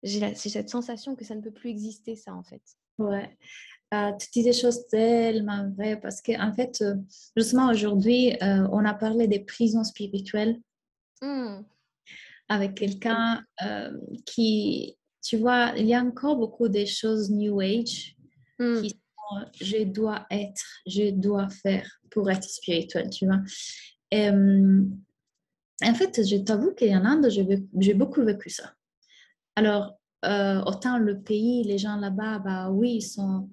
[0.03, 2.63] J'ai cette sensation que ça ne peut plus exister, ça, en fait.
[2.99, 3.37] Ouais.
[3.95, 6.95] Euh, tu dis des choses tellement vraies parce qu'en en fait, euh,
[7.37, 10.59] justement aujourd'hui, euh, on a parlé des prisons spirituelles
[11.23, 11.61] mmh.
[12.49, 13.45] avec quelqu'un
[14.25, 18.17] qui, tu vois, il y a encore beaucoup de choses New Age
[18.59, 18.83] mmh.
[18.83, 19.01] qui
[19.61, 23.41] je dois être, je dois faire pour être spirituel, tu vois.
[24.11, 28.73] Et, en fait, je t'avoue qu'en Inde, j'ai beaucoup vécu ça.
[29.57, 33.49] Alors, euh, autant le pays, les gens là-bas, bah oui, ils sont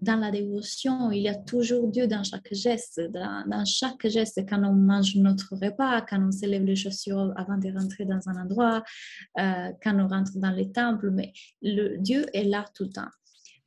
[0.00, 1.10] dans la dévotion.
[1.10, 3.00] Il y a toujours Dieu dans chaque geste.
[3.10, 7.58] Dans, chaque geste, quand on mange notre repas, quand on se lève les chaussures avant
[7.58, 8.82] de rentrer dans un endroit,
[9.38, 11.32] euh, quand on rentre dans les temples, mais
[11.62, 13.10] Dieu est là tout le temps.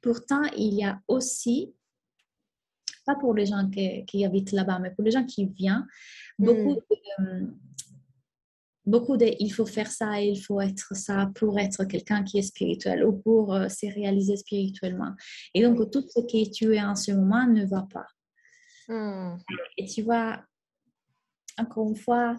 [0.04, 1.74] Pourtant, il y a aussi,
[3.06, 5.88] pas pour les gens qui, habitent là-bas, mais pour les gens qui viennent,
[6.38, 7.24] beaucoup hmm.
[7.24, 7.54] de,
[8.86, 12.42] beaucoup de il faut faire ça il faut être ça pour être quelqu'un qui est
[12.42, 15.14] spirituel ou pour euh, se réaliser spirituellement.
[15.54, 18.08] Et donc, tout ce qui est tué en ce moment ne va pas.
[18.90, 19.38] Hmm.
[19.78, 20.44] Et tu vois,
[21.58, 22.36] encore une fois,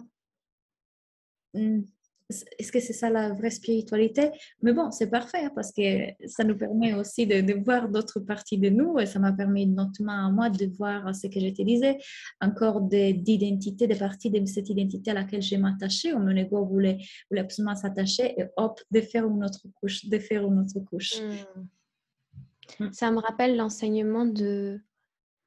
[1.55, 1.81] hmm,
[2.29, 4.31] est-ce que c'est ça la vraie spiritualité?
[4.61, 5.81] Mais bon, c'est parfait parce que
[6.27, 10.25] ça nous permet aussi de, voir d'autres parties de nous et ça m'a permis notamment
[10.25, 11.97] à moi de voir ce que je te disais,
[12.41, 16.13] encore d'identité, des parties de cette identité à laquelle je m'attachais.
[16.13, 16.97] Mon ego voulait,
[17.29, 21.21] voulait absolument s'attacher et hop, de faire une autre couche, de faire une autre couche.
[22.79, 22.91] Hmm.
[22.91, 24.81] Ça me rappelle l'enseignement de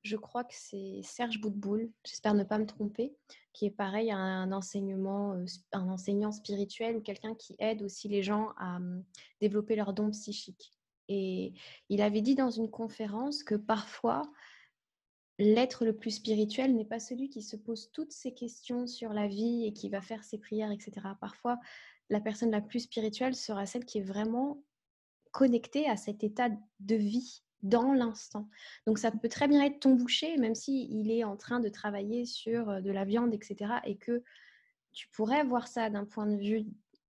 [0.02, 3.14] je crois que c'est Serge Boutboul, j'espère ne pas me tromper,
[3.52, 8.52] qui est pareil un euh, un enseignant spirituel ou quelqu'un qui aide aussi les gens
[8.58, 9.04] à hum,
[9.40, 10.72] développer leurs dons psychiques.
[11.08, 11.54] Et
[11.88, 14.22] il avait dit dans une conférence que parfois,
[15.38, 19.26] l'être le plus spirituel n'est pas celui qui se pose toutes ces questions sur la
[19.26, 20.92] vie et qui va faire ses prières, etc.
[21.20, 21.58] Parfois,
[22.10, 24.62] la personne la plus spirituelle sera celle qui est vraiment
[25.30, 26.48] connectée à cet état
[26.80, 28.48] de vie dans l'instant.
[28.86, 31.68] Donc ça peut très bien être ton boucher, même s'il il est en train de
[31.68, 33.74] travailler sur euh, de la viande, etc.
[33.84, 34.22] Et que
[34.92, 36.66] tu pourrais voir ça d'un point de vue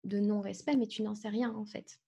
[0.05, 1.99] de non-respect, mais tu n'en sais rien en fait.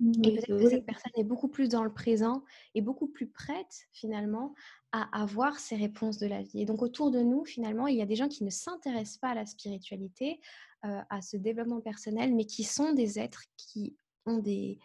[0.00, 3.86] et peut-être que cette personne est beaucoup plus dans le présent et beaucoup plus prête
[3.92, 4.54] finalement
[4.92, 6.62] à avoir ces réponses de la vie.
[6.62, 9.30] Et donc autour de nous, finalement, il y a des gens qui ne s'intéressent pas
[9.30, 10.40] à la spiritualité,
[10.84, 14.78] euh, à ce développement personnel, mais qui sont des êtres qui ont des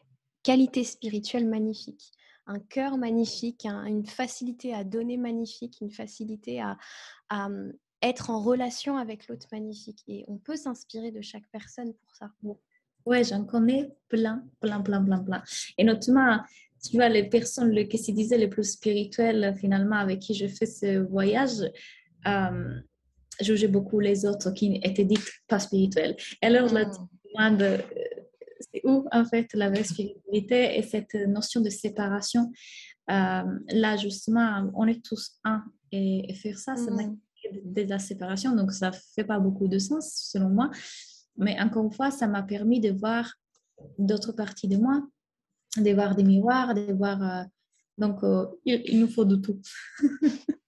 [0.43, 2.11] qualités spirituelles magnifiques
[2.49, 6.77] un cœur magnifique, une facilité à donner magnifique, une facilité à,
[7.31, 10.03] hum, être en relation avec l'autre magnifique.
[10.07, 12.31] Et on peut s'inspirer de chaque personne pour ça.
[13.05, 15.43] Ouais, j'en connais plein, plein, plein, plein, plein.
[15.77, 16.39] Et notamment,
[16.83, 20.47] tu vois, les personnes le, qui se disaient les plus spirituelles, finalement, avec qui je
[20.47, 21.61] fais ce voyage,
[22.27, 22.79] euh,
[23.41, 26.15] jugeaient beaucoup les autres qui étaient dites pas spirituelles.
[26.41, 27.57] Et alors, là, mmh.
[27.57, 27.77] de,
[28.59, 32.51] c'est où en fait la vraie spiritualité et cette notion de séparation.
[33.09, 37.17] Euh, là, justement, on est tous un et, faire ça, ça mmh.
[37.63, 40.69] de la séparation, donc ça fait pas beaucoup de sens selon moi.
[41.37, 43.33] Mais encore une fois, ça m'a permis de voir
[43.97, 45.01] d'autres parties de moi,
[45.77, 47.23] de voir des miroirs, de voir.
[47.23, 47.43] Euh,
[47.97, 49.59] donc, euh, il, nous faut de tout.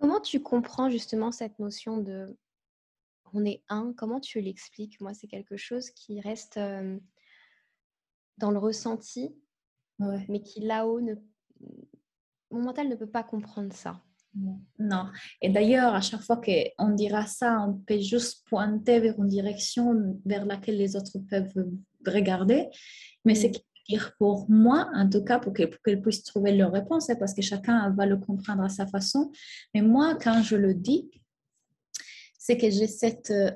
[0.00, 2.36] Comment tu comprends justement cette notion de
[3.32, 3.92] on est un?
[3.96, 5.00] Comment tu l'expliques?
[5.00, 6.58] Moi, c'est quelque chose qui reste
[8.38, 9.34] dans le ressenti,
[9.98, 11.14] mais qui là-haut, ne...
[12.50, 14.00] mon mental ne peut pas comprendre ça.
[14.78, 15.06] Non.
[15.40, 20.20] Et d'ailleurs, à chaque fois qu'on dira ça, on peut juste pointer vers une direction
[20.24, 21.68] vers laquelle les autres peuvent
[22.04, 22.68] regarder.
[23.24, 23.52] Mais c'est
[23.88, 27.42] dire pour moi, en tout cas, pour qu'elles puissent trouver leur réponse, hein, parce que
[27.42, 29.30] chacun va le comprendre à sa façon.
[29.74, 31.10] Mais moi, quand je le dis,
[32.38, 33.50] c'est que j'ai cette euh,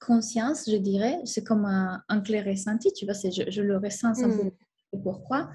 [0.00, 4.14] conscience, je dirais, c'est comme un, un clair ressenti, tu vois, je, je, le ressens
[4.14, 4.50] sans mm.
[5.02, 5.50] pourquoi,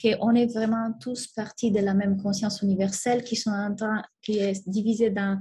[0.00, 4.38] qu'on est vraiment tous partis de la même conscience universelle qui, sont en train, qui
[4.38, 5.38] est divisée dans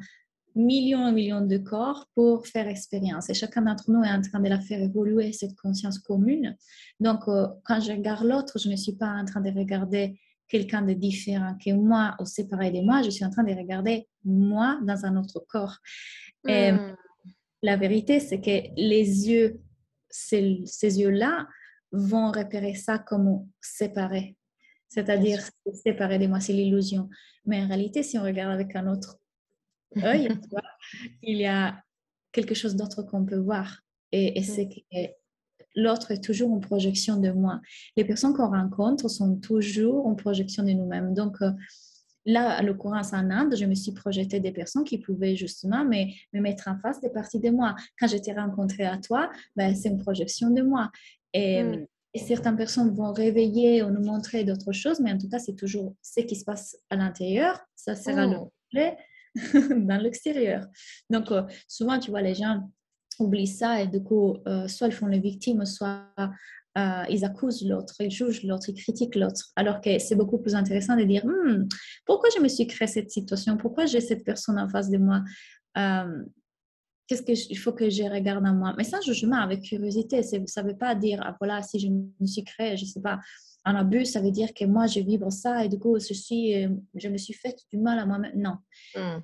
[0.56, 3.30] millions et millions de corps pour faire expérience.
[3.30, 6.56] Et chacun d'entre nous est en train de la faire évoluer, cette conscience commune.
[7.00, 10.82] Donc, euh, quand je regarde l'autre, je ne suis pas en train de regarder quelqu'un
[10.82, 14.80] de différent que moi ou séparé de moi, je suis en train de regarder moi
[14.84, 15.78] dans un autre corps.
[16.48, 16.96] Et, mm
[17.66, 19.60] la vérité, c'est que les yeux,
[20.10, 21.48] ces, yeux-là,
[21.92, 24.38] vont repérer ça comme séparé.
[24.88, 25.42] C'est-à-dire
[25.74, 27.10] séparé de moi, c'est l'illusion.
[27.46, 29.20] Mais en réalité, si on regarde avec un autre
[30.04, 30.30] œil,
[31.24, 31.82] il y a
[32.32, 33.82] quelque chose d'autre qu'on peut voir.
[34.12, 34.80] Et, et c'est que
[35.76, 37.62] l'autre est toujours une projection de moi.
[37.98, 41.16] Les personnes qu'on rencontre sont toujours une projection de nous-mêmes.
[41.16, 41.52] Donc, euh,
[42.26, 46.06] Là, à l'occurrence en Inde, je me suis projetée des personnes qui pouvaient justement me,
[46.34, 47.76] me mettre en face des parties de moi.
[48.00, 50.90] Quand je t'ai rencontré à toi, ben, c'est une projection de moi.
[51.34, 51.86] Et, mm.
[52.16, 55.56] et, certaines personnes vont réveiller ou nous montrer d'autres choses, mais en tout cas, c'est
[55.56, 57.60] toujours ce qui se passe à l'intérieur.
[57.76, 58.96] Ça sera le mm.
[59.86, 60.66] dans l'extérieur.
[61.10, 62.70] Donc, euh, souvent, tu vois, les gens
[63.20, 66.08] oublient ça et du coup, euh, soit ils font les victimes, soit
[66.78, 69.52] euh, ils accusent l'autre, ils jugent l'autre, ils critiquent l'autre.
[69.56, 71.68] Alors que c'est beaucoup plus intéressant de dire hmm,
[72.06, 75.24] pourquoi je me suis créé cette situation, pourquoi j'ai cette personne en face de moi?
[75.78, 76.24] Euh,
[77.08, 78.74] qu'est-ce qu'il faut que je regarde en moi?
[78.78, 82.26] Mais sans jugement, avec curiosité, ça ne veut pas dire, ah, voilà, si je me
[82.26, 83.20] suis créé, je ne sais pas,
[83.64, 86.70] un abus, ça veut dire que moi, je vibre ça et du coup, ceci, euh,
[86.94, 88.34] je me suis fait du mal à moi-même.
[88.36, 88.58] Non,
[88.96, 89.22] mm.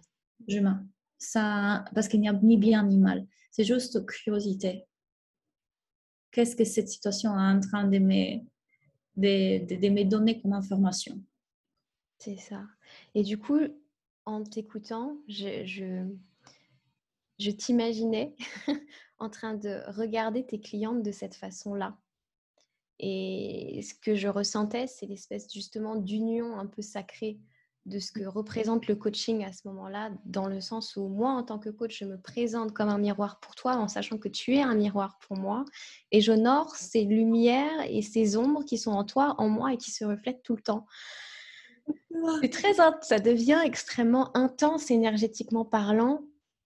[0.47, 0.77] jugement.
[1.17, 3.25] Ça, parce qu'il n'y a ni bien ni mal.
[3.51, 4.85] C'est juste curiosité
[6.31, 8.39] qu'est-ce que cette situation est en train de me,
[9.17, 11.21] de, de, me donner comme information.
[12.19, 12.63] C'est ça.
[13.15, 13.59] Et du coup,
[14.25, 16.07] en t'écoutant, je, je,
[17.39, 18.35] je t'imaginais
[19.19, 21.97] en train de regarder tes clientes de cette façon-là.
[22.99, 27.39] Et ce que je ressentais, c'est l'espèce justement d'union un peu sacrée
[27.85, 31.43] de ce que représente le coaching à ce moment-là, dans le sens où moi, en
[31.43, 34.55] tant que coach, je me présente comme un miroir pour toi, en sachant que tu
[34.55, 35.65] es un miroir pour moi,
[36.11, 39.91] et j'honore ces lumières et ces ombres qui sont en toi, en moi, et qui
[39.91, 40.85] se reflètent tout le temps.
[42.41, 46.23] C'est très, ça devient extrêmement intense énergétiquement parlant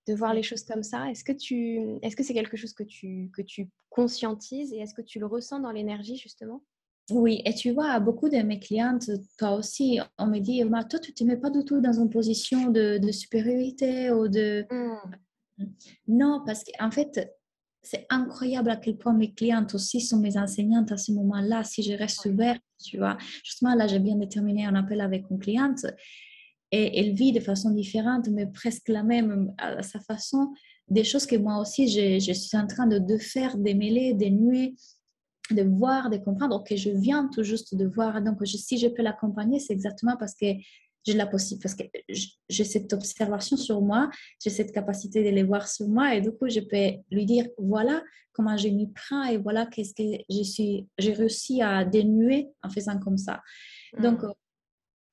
[0.08, 1.10] de voir les choses comme ça.
[1.10, 4.94] Est-ce que tu, est-ce que c'est quelque chose que tu, que tu conscientises et est-ce
[4.94, 6.62] que tu le ressens dans l'énergie justement?
[7.12, 11.12] Oui, et tu vois, beaucoup de mes clientes, toi aussi, on me dit, toi, tu
[11.12, 14.66] ne te mets pas du tout dans une position de, supériorité ou de...
[14.72, 15.66] Mmh.
[16.08, 17.32] Non, parce qu'en fait,
[17.84, 21.84] c'est incroyable à quel point mes clientes aussi sont mes enseignantes à ce moment-là, si
[21.84, 23.18] je reste ouverte, tu vois.
[23.44, 25.86] Justement, là, j'ai bien déterminé un appel avec une cliente
[26.72, 30.52] et elle vit de façon différente, mais presque la même à sa façon,
[30.90, 34.74] des choses que moi aussi, je, je suis en train de, de faire, démêler, dénuer
[35.52, 39.04] de voir, de comprendre, ok, je viens tout juste de voir, donc si je peux
[39.04, 40.48] l'accompagner, c'est exactement parce que
[41.06, 41.84] j'ai la possibilité, parce que
[42.50, 44.10] j'ai cette observation sur moi,
[44.44, 47.48] j'ai cette capacité de les voir sur moi, et du coup, je peux lui dire,
[47.60, 48.02] voilà
[48.34, 52.70] comment je m'y prends, et voilà qu'est-ce que je suis, j'ai réussi à dénuer en
[52.70, 53.42] faisant comme ça.
[54.00, 54.34] Donc, mm.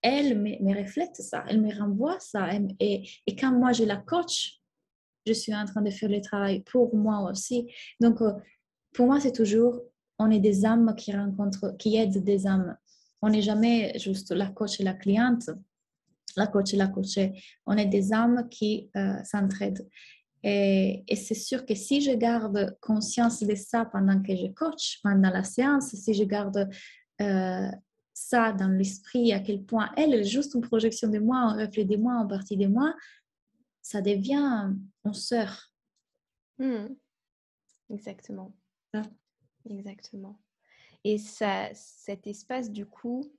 [0.03, 2.49] elle me, me, reflète ça, elle me renvoie ça,
[2.81, 4.63] et, et quand moi je la coach,
[5.27, 7.71] je suis en train de faire le travail pour moi aussi.
[8.01, 8.19] Donc,
[8.93, 9.81] pour moi, c'est toujours
[10.23, 12.77] on est des âmes qui rencontrent, qui aident des âmes.
[13.21, 15.51] On n'est jamais juste la coach et la cliente,
[16.37, 17.33] la coach et la coachée.
[17.67, 19.87] On est des âmes qui euh, s'entraident.
[20.45, 25.31] Et, c'est sûr que si je garde conscience de ça pendant que je coach, pendant
[25.31, 26.69] la séance, si je garde
[27.21, 27.71] euh,
[28.13, 31.85] ça dans l'esprit, à quel point elle est juste une projection de moi, un reflet
[31.85, 32.95] de moi, en partie de moi,
[33.81, 34.73] ça devient
[35.05, 35.73] une sœur.
[36.59, 36.89] Hmm.
[37.91, 38.53] Exactement.
[39.69, 40.39] Exactement.
[41.05, 43.33] Et ça, cet espace, du coup,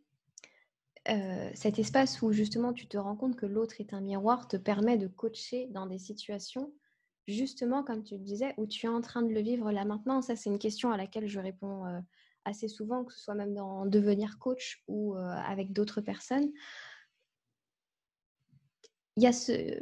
[1.09, 4.57] euh, cet espace où justement tu te rends compte que l'autre est un miroir te
[4.57, 6.73] permet de coacher dans des situations,
[7.27, 10.21] justement, comme tu le disais, où tu es en train de le vivre là maintenant.
[10.21, 11.99] Ça, c'est une question à laquelle je réponds euh,
[12.45, 16.51] assez souvent, que ce soit même dans devenir coach ou euh, avec d'autres personnes.
[19.15, 19.79] Il y a ce,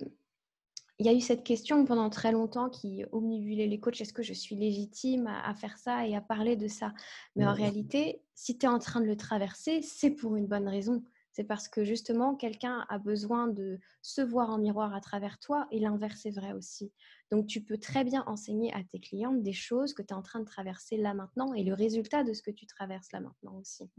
[1.02, 4.22] il y a eu cette question pendant très longtemps qui omnibulait les coachs, est-ce que
[4.22, 6.94] je suis légitime à, faire ça et à parler de ça?
[7.36, 10.68] Mais en réalité, si tu es en train de le traverser, c'est pour une bonne
[10.68, 11.04] raison.
[11.32, 15.66] C'est parce que justement, quelqu'un a besoin de se voir en miroir à travers toi
[15.72, 16.92] et l'inverse est vrai aussi.
[17.32, 20.22] Donc, tu peux très bien enseigner à tes clientes des choses que tu es en
[20.22, 23.58] train de traverser là maintenant et le résultat de ce que tu traverses là maintenant
[23.58, 23.90] aussi.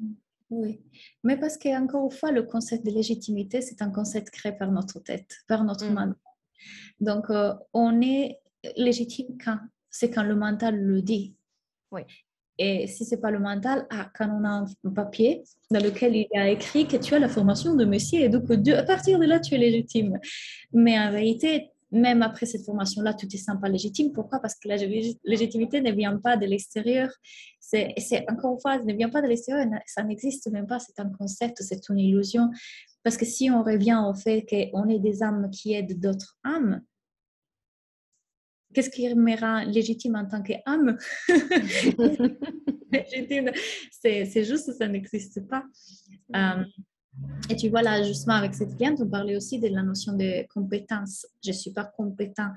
[0.50, 0.80] Oui,
[1.24, 5.00] mais parce qu'encore une fois, le concept de légitimité, c'est un concept créé par notre
[5.00, 6.14] tête, par notre mmh.
[7.00, 8.38] Donc, euh, on est
[8.76, 9.58] légitime quand
[9.90, 11.34] c'est quand le mental le dit.
[11.90, 12.02] Oui.
[12.58, 16.28] Et si c'est pas le mental, ah, quand on a un papier dans lequel il
[16.32, 19.24] y a écrit que tu as la formation de monsieur et donc à partir de
[19.24, 20.18] là, tu es légitime.
[20.72, 24.12] Mais en réalité, même après cette formation-là, tu ne te sens pas légitime.
[24.12, 24.38] Pourquoi?
[24.38, 24.76] Parce que la
[25.24, 27.10] légitimité ne vient pas de l'extérieur.
[27.60, 27.94] C'est
[28.30, 30.78] encore une fois, ne vient pas de l'extérieur, ça n'existe même pas.
[30.78, 32.50] C'est un concept, c'est une illusion.
[33.02, 36.82] Parce que si on revient au fait qu'on est des âmes qui aident d'autres âmes,
[38.72, 40.96] qu'est-ce qui me rend légitime en tant qu'âme?
[43.90, 45.64] C'est juste, ça n'existe pas.
[46.36, 46.64] Euh,
[47.50, 50.46] et tu vois, là, justement, avec cette cliente, on parlait aussi de la notion de
[50.48, 51.26] compétence.
[51.44, 52.48] Je ne suis pas compétent.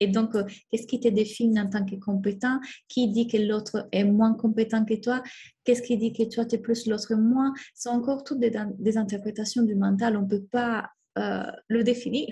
[0.00, 2.60] Et donc, euh, qu'est-ce qui te définit en tant que compétent?
[2.88, 5.22] Qui dit que l'autre est moins compétent que toi?
[5.64, 7.52] Qu'est-ce qui dit que toi, tu es plus, l'autre moins?
[7.74, 10.16] C'est encore toutes des, interprétations du mental.
[10.16, 12.28] On ne peut pas euh, le définir.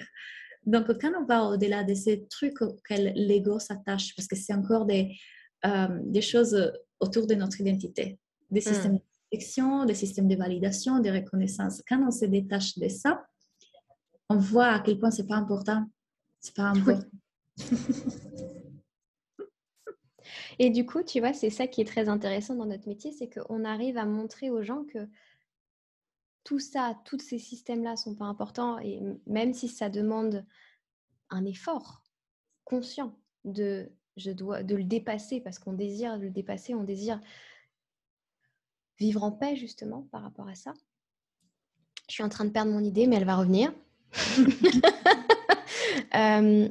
[0.64, 4.84] Donc, quand on va au-delà de ces trucs auxquels l'ego s'attache, parce que c'est encore
[4.84, 5.16] des,
[5.64, 8.18] euh, des choses autour de notre identité,
[8.50, 8.62] des hmm.
[8.62, 11.82] systèmes de protection, des systèmes de validation, de reconnaissance.
[11.88, 13.24] Quand on se détache de ça,
[14.28, 15.84] on voit à quel point c'est pas important.
[16.40, 17.06] C'est pas important.
[20.58, 23.28] Et du coup, tu vois, c'est ça qui est très intéressant dans notre métier, c'est
[23.28, 25.08] qu'on arrive à montrer aux gens que
[26.44, 30.44] tout ça, tous ces systèmes-là sont pas importants et même si ça demande
[31.28, 32.02] un effort
[32.64, 37.20] conscient de je dois de le dépasser parce qu'on désire le dépasser, on désire
[38.98, 40.72] vivre en paix justement par rapport à ça.
[42.08, 43.72] Je suis en train de perdre mon idée, mais elle va revenir.
[46.14, 46.68] euh,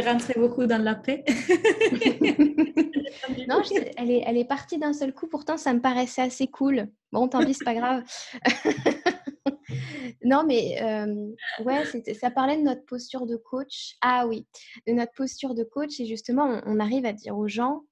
[0.00, 1.24] rentrer beaucoup dans la paix.
[3.48, 3.62] non,
[3.96, 6.88] elle, est, elle est partie d'un seul coup, pourtant ça me paraissait assez cool.
[7.12, 8.04] Bon, tant pis, c'est pas grave.
[10.24, 11.32] non, mais euh,
[11.64, 11.84] ouais,
[12.14, 13.96] ça parlait de notre posture de coach.
[14.00, 14.46] Ah oui,
[14.86, 16.00] de notre posture de coach.
[16.00, 17.84] Et justement, on, arrive à dire aux gens,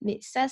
[0.00, 0.46] mais ça,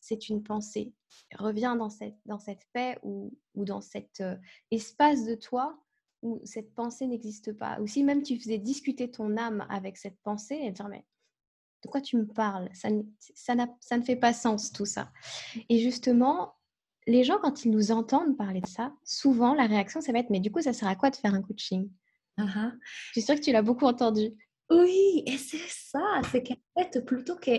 [0.00, 0.92] c'est une pensée.
[1.38, 4.36] Reviens dans cette, dans cette paix ou, ou dans cet euh,
[4.70, 5.78] espace de toi
[6.22, 10.18] où cette pensée n'existe pas, ou si même tu faisais discuter ton âme avec cette
[10.22, 11.04] pensée, et dire mais
[11.82, 12.68] de quoi tu me parles?
[12.74, 12.88] Ça,
[13.34, 15.10] ça, ça ne fait pas sens tout ça.
[15.68, 16.54] Et justement,
[17.06, 20.30] les gens, quand ils nous entendent parler de ça, souvent la réaction, ça va être
[20.30, 21.90] mais du coup, ça sert à quoi de faire un coaching?
[22.38, 22.44] Uh
[23.06, 24.30] Je suis sûre que tu l'as beaucoup entendu.
[24.70, 27.50] Oui, et c'est ça, c'est qu'en fait, plutôt que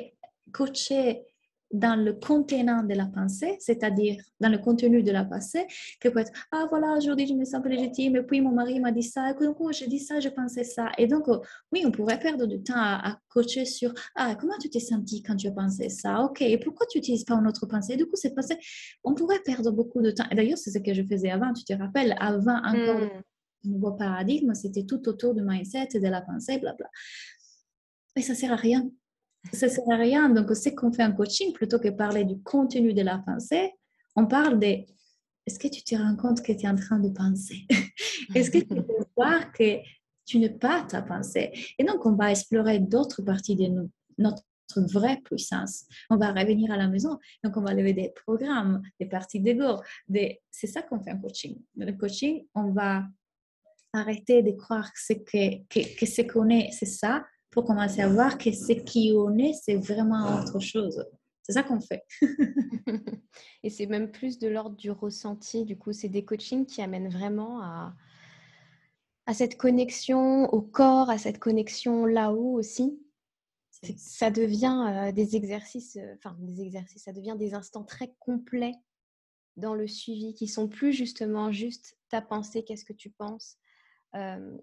[0.53, 1.25] coacher
[1.73, 5.65] dans le contenant de la pensée, c'est-à-dire dans le contenu de la pensée,
[5.99, 8.79] que peut être Ah voilà, aujourd'hui je me sens plus légitime, et puis mon mari
[8.79, 10.91] m'a dit ça, et donc j'ai dit ça, je pensais ça.
[10.97, 11.41] Et donc, oh,
[11.71, 15.35] oui, on pourrait perdre du temps à, coacher sur Ah, comment tu t'es senti quand
[15.35, 16.21] tu as pensé ça?
[16.23, 17.95] Ok, et pourquoi tu n'utilises pas une autre pensée?
[17.95, 18.57] Du coup, c'est passé.
[19.03, 20.25] On pourrait perdre beaucoup de temps.
[20.31, 23.71] Et d'ailleurs, c'est ce que je faisais avant, tu te rappelles, avant encore le hmm.
[23.71, 26.89] nouveau paradigme, c'était tout autour du mindset, de la pensée, blabla.
[28.17, 28.89] Et ça ne sert à rien
[29.53, 30.29] ça ne sert à rien.
[30.29, 33.73] Donc, c'est qu'on fait un coaching, plutôt que parler du contenu de la pensée,
[34.15, 34.85] on parle de
[35.45, 37.65] est-ce que tu te rends compte que tu es en train de penser?
[38.35, 38.83] Est-ce que tu peux
[39.17, 39.79] voir que
[40.25, 41.51] tu n'es pas ta pensée?
[41.79, 43.89] Et donc, on va explorer d'autres parties de nous,
[44.19, 44.43] notre
[44.75, 45.85] vraie puissance.
[46.09, 49.81] On va revenir à la maison, donc on va lever des programmes, des parties d'ego.
[50.07, 50.41] Des...
[50.51, 51.59] C'est ça qu'on fait un coaching.
[51.75, 53.05] Dans le coaching, on va
[53.93, 58.07] arrêter de croire que, que, que, que ce qu'on est, c'est ça, pour commencer à
[58.07, 61.05] voir que ce qui on est, c'est vraiment autre chose.
[61.43, 62.03] C'est ça qu'on fait.
[63.63, 65.65] Et c'est même plus de l'ordre du ressenti.
[65.65, 67.93] Du coup, c'est des coachings qui amènent vraiment à,
[69.25, 72.99] à cette connexion au corps, à cette connexion là-haut aussi.
[73.97, 78.75] Ça devient euh, des exercices, euh, enfin des exercices, ça devient des instants très complets
[79.57, 83.57] dans le suivi qui sont plus justement juste ta pensée, qu'est-ce que tu penses,
[84.15, 84.57] euh,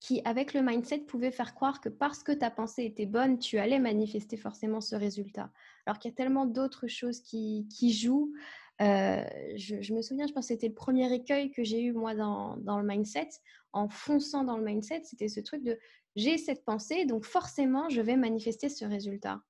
[0.00, 3.58] qui, avec le mindset, pouvait faire croire que parce que ta pensée était bonne, tu
[3.58, 5.52] allais manifester forcément ce résultat.
[5.84, 8.32] Alors qu'il y a tellement d'autres choses qui, jouent.
[8.80, 9.22] Euh,
[9.56, 12.56] je, me souviens, je pense que c'était le premier écueil que j'ai eu moi dans,
[12.56, 13.28] dans, le mindset.
[13.72, 15.78] En fonçant dans le mindset, c'était ce truc de
[16.16, 19.42] j'ai cette pensée, donc forcément, je vais manifester ce résultat.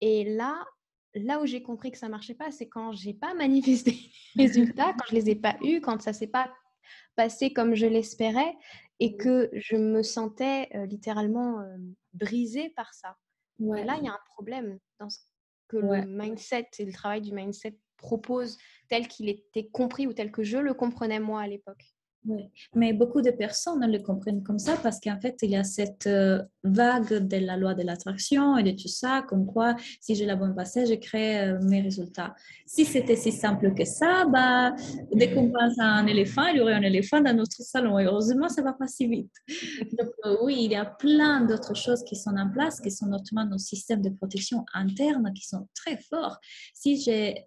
[0.00, 0.66] Et là,
[1.14, 3.94] là où j'ai compris que ça marchait pas, c'est quand j'ai pas manifesté
[4.36, 6.50] les résultats, quand je les ai pas eus, quand ça s'est pas
[7.14, 8.54] passé comme je l'espérais,
[9.00, 11.64] et que je me sentais littéralement
[12.14, 13.16] brisée par ça.
[13.58, 15.18] là, il y a un problème dans ce
[15.68, 18.56] que le mindset et le travail du mindset propose
[18.88, 21.95] tel qu'il était compris ou tel que je le comprenais moi à l'époque.
[22.28, 25.62] Oui, mais beaucoup de personnes le comprennent comme ça parce qu'en fait, il y a
[25.62, 30.16] cette euh, vague de la loi de l'attraction et de tout ça, comme quoi si
[30.16, 32.34] j'ai la bonne passée, je crée euh, mes résultats.
[32.66, 34.74] Si c'était si simple que ça, bah,
[35.12, 37.96] dès qu'on pense à un éléphant, il y aurait un éléphant dans notre salon.
[38.00, 39.32] Et heureusement, ça ne va pas si vite.
[39.96, 43.06] Donc, euh, oui, il y a plein d'autres choses qui sont en place, qui sont
[43.06, 46.38] notamment nos systèmes de protection interne qui sont très forts.
[46.74, 47.46] Si j'ai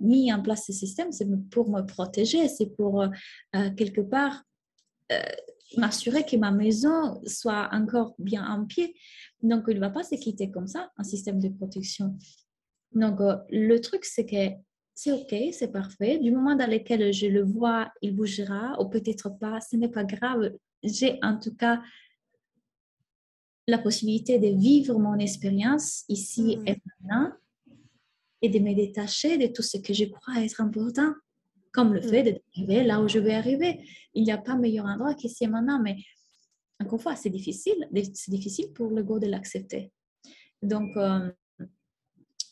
[0.00, 3.04] mis en place ces systèmes, c'est pour me protéger, c'est pour
[3.76, 4.19] quelque part
[5.12, 5.22] euh,
[5.76, 8.94] m'assurer que ma maison soit encore bien en pied.
[9.42, 12.16] Donc, il ne va pas se quitter comme ça, un système de protection.
[12.92, 14.54] Donc, euh, le truc, c'est que
[14.94, 16.18] c'est OK, c'est parfait.
[16.18, 20.04] Du moment dans lequel je le vois, il bougera, ou peut-être pas, ce n'est pas
[20.04, 20.52] grave.
[20.82, 21.80] J'ai en tout cas
[23.66, 26.66] la possibilité de vivre mon expérience ici mm.
[26.66, 27.32] et maintenant
[28.42, 31.12] et de me détacher de tout ce que je crois être important
[31.72, 32.08] comme le mm.
[32.08, 33.80] fait d'arriver là où je vais arriver.
[34.14, 35.96] Il n'y a pas meilleur endroit qu'ici et maintenant, mais
[36.80, 37.88] encore une fois, c'est difficile.
[38.14, 39.92] C'est difficile pour le go de l'accepter.
[40.62, 41.30] Donc, euh,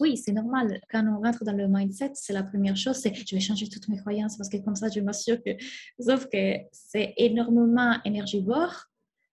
[0.00, 0.80] oui, c'est normal.
[0.90, 3.88] Quand on rentre dans le mindset, c'est la première chose, c'est je vais changer toutes
[3.88, 5.50] mes croyances parce que comme ça, je m'assure que...
[5.98, 8.84] Sauf que c'est énormément énergivore,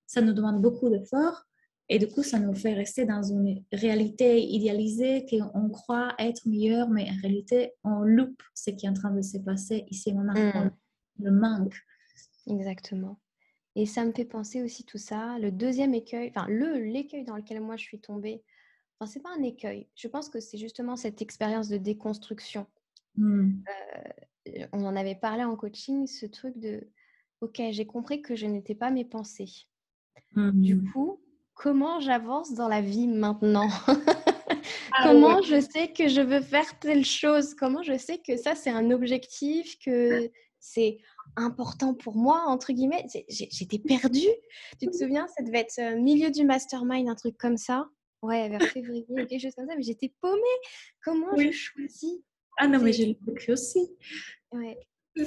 [0.07, 1.43] ça nous demande beaucoup d'efforts
[1.87, 6.89] et du coup, ça nous fait rester dans une réalité idéalisée qu'on croit être meilleure,
[6.89, 10.65] mais en réalité, on loupe ce qui est en train de se passer ici maintenant.
[10.65, 10.71] Mm.
[11.19, 11.75] le manque.
[12.47, 13.19] Exactement.
[13.75, 15.37] Et ça me fait penser aussi tout ça.
[15.39, 18.41] Le deuxième écueil, enfin, le, l'écueil dans lequel moi je suis tombée,
[18.99, 19.87] enfin, c'est pas un écueil.
[19.95, 22.65] Je pense que c'est justement cette expérience de déconstruction.
[23.15, 23.61] Mm.
[24.47, 26.89] Euh, on en avait parlé en coaching, ce truc de
[27.41, 29.67] OK, j'ai compris que je n'étais pas mes pensées.
[30.35, 30.91] Du mm.
[30.91, 31.19] coup,
[31.55, 33.69] comment j'avance dans la vie maintenant?
[34.97, 37.53] Ah Comment je sais que je veux faire telle chose?
[37.53, 40.99] Comment je sais que ça, c'est un objectif, que c'est
[41.35, 43.05] important pour moi, entre guillemets?
[43.27, 44.31] J'étais perdue.
[44.79, 47.89] Tu te souviens, ça devait être euh, milieu du mastermind, un truc comme ça?
[48.21, 50.41] Ouais, vers février, quelque chose comme ça, mais j'étais paumée.
[51.03, 52.21] Comment je choisis
[52.57, 53.89] Ah non, mais j'ai le vécu aussi.
[54.51, 54.77] Ouais.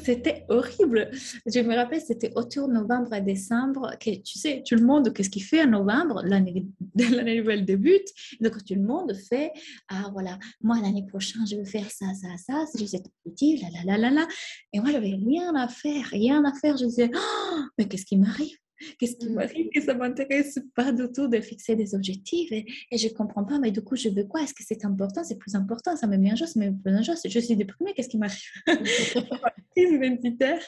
[0.04, 1.10] C'était horrible.
[1.46, 3.96] Je me rappelle, c'était autour novembre et décembre.
[3.98, 6.22] Que, tu sais, tout le monde, qu'est-ce qu'il fait en novembre?
[6.24, 6.66] L'année
[7.38, 8.08] nouvelle débute.
[8.40, 9.50] Donc, tout le monde fait
[9.88, 12.64] Ah, voilà, moi, l'année prochaine, je vais faire ça, ça, ça.
[12.78, 14.28] Je cet objectif, là, là, là, là, là.
[14.74, 16.76] Et moi, je n'avais rien à faire, rien à faire.
[16.76, 18.56] Je disais oh, Mais qu'est-ce qui m'arrive?
[18.98, 19.34] Qu'est-ce qui mmh.
[19.34, 23.44] m'arrive que ça m'intéresse pas du tout de fixer des objectifs et, je je comprends
[23.44, 24.42] pas, mais du coup, je veux quoi?
[24.42, 25.24] Est-ce que c'est important?
[25.24, 27.14] C'est plus important Ça me met en joie, ça me met en joie.
[27.24, 28.38] Je suis déprimée, qu'est-ce qui m'arrive?
[29.76, 30.60] Identitaire.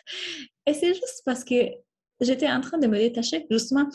[0.67, 1.55] Et c'est juste parce que
[2.21, 3.89] j'étais en train de me détacher, justement,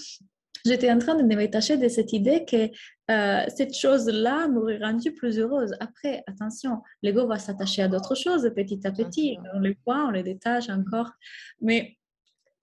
[0.66, 2.70] j'étais en train de me détacher de cette idée que
[3.12, 5.74] euh, cette chose-là m'aurait rendue plus heureuse.
[5.80, 9.38] Après, attention, l'ego va s'attacher à d'autres choses petit à petit.
[9.54, 11.12] On les voit, on les détache encore.
[11.62, 11.98] Mais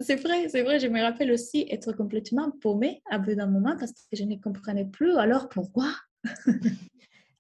[0.03, 0.78] c'est vrai, c'est vrai.
[0.78, 4.36] Je me rappelle aussi être complètement paumée à bout d'un moment parce que je ne
[4.36, 5.16] comprenais plus.
[5.16, 5.92] Alors pourquoi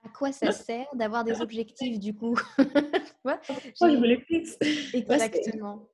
[0.04, 2.36] À quoi ça sert d'avoir des objectifs du coup?
[2.58, 4.58] Je me les fixe
[4.92, 5.88] Exactement.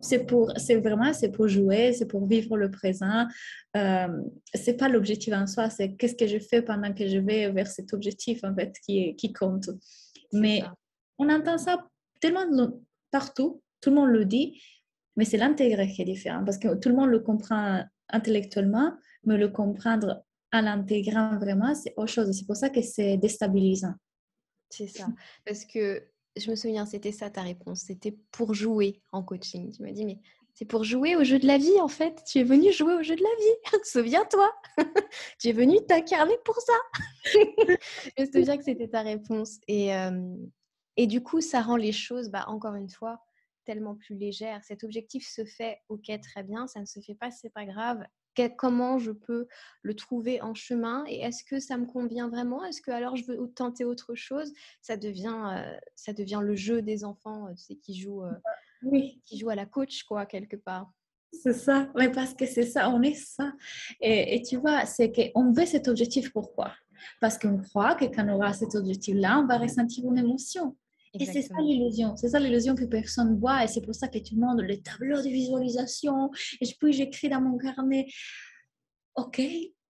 [0.00, 3.26] C'est pour, c'est vraiment, c'est pour jouer, c'est pour vivre le présent.
[3.76, 4.08] Euh,
[4.54, 7.68] c'est pas l'objectif en soi, c'est qu'est-ce que je fais pendant que je vais vers
[7.68, 9.68] cet objectif en fait qui, qui compte.
[10.32, 10.62] Mais
[11.18, 11.86] on entend ça
[12.20, 12.46] tellement
[13.10, 14.60] partout, tout le monde le dit,
[15.16, 18.92] mais c'est l'intégrer qui est différent parce que tout le monde le comprend intellectuellement,
[19.24, 22.36] mais le comprendre en l'intégrant vraiment, c'est autre chose.
[22.36, 23.94] C'est pour ça que c'est déstabilisant.
[24.70, 25.06] C'est ça.
[25.44, 26.02] Parce que
[26.36, 27.82] je me souviens, c'était ça ta réponse.
[27.86, 29.72] C'était pour jouer en coaching.
[29.72, 30.18] Tu m'as dit, mais
[30.54, 32.22] c'est pour jouer au jeu de la vie, en fait.
[32.26, 33.78] Tu es venu jouer au jeu de la vie.
[33.84, 34.52] Souviens-toi.
[35.38, 36.72] tu es venu t'incarner pour ça.
[37.24, 39.58] je me souviens que c'était ta réponse.
[39.68, 40.36] Et, euh,
[40.96, 43.20] et du coup, ça rend les choses, bah, encore une fois,
[43.64, 44.62] tellement plus légère.
[44.64, 48.04] Cet objectif se fait, ok, très bien, ça ne se fait pas, c'est pas grave.
[48.56, 49.46] comment je peux
[49.82, 52.64] le trouver en chemin et est-ce que ça me convient vraiment?
[52.64, 54.52] Est-ce que alors je veux tenter autre chose?
[54.80, 58.32] Ça devient, euh, ça devient le jeu des enfants, euh, tu sais, qui jouent, euh,
[58.82, 59.20] oui.
[59.24, 60.90] qui jouent à la coach, quoi, quelque part.
[61.32, 63.52] C'est ça, oui, parce que c'est ça, on est ça.
[64.00, 66.72] Et, et tu vois, c'est qu'on veut cet objectif, pourquoi?
[67.20, 70.76] Parce qu'on croit que quand on aura cet objectif-là, on va ressentir une émotion.
[71.14, 74.18] Et c'est ça l'illusion, c'est ça l'illusion que personne voit et c'est pour ça que
[74.18, 78.06] tout le monde, les tableaux de visualisation, et puis j'écris dans mon carnet,
[79.16, 79.42] ok,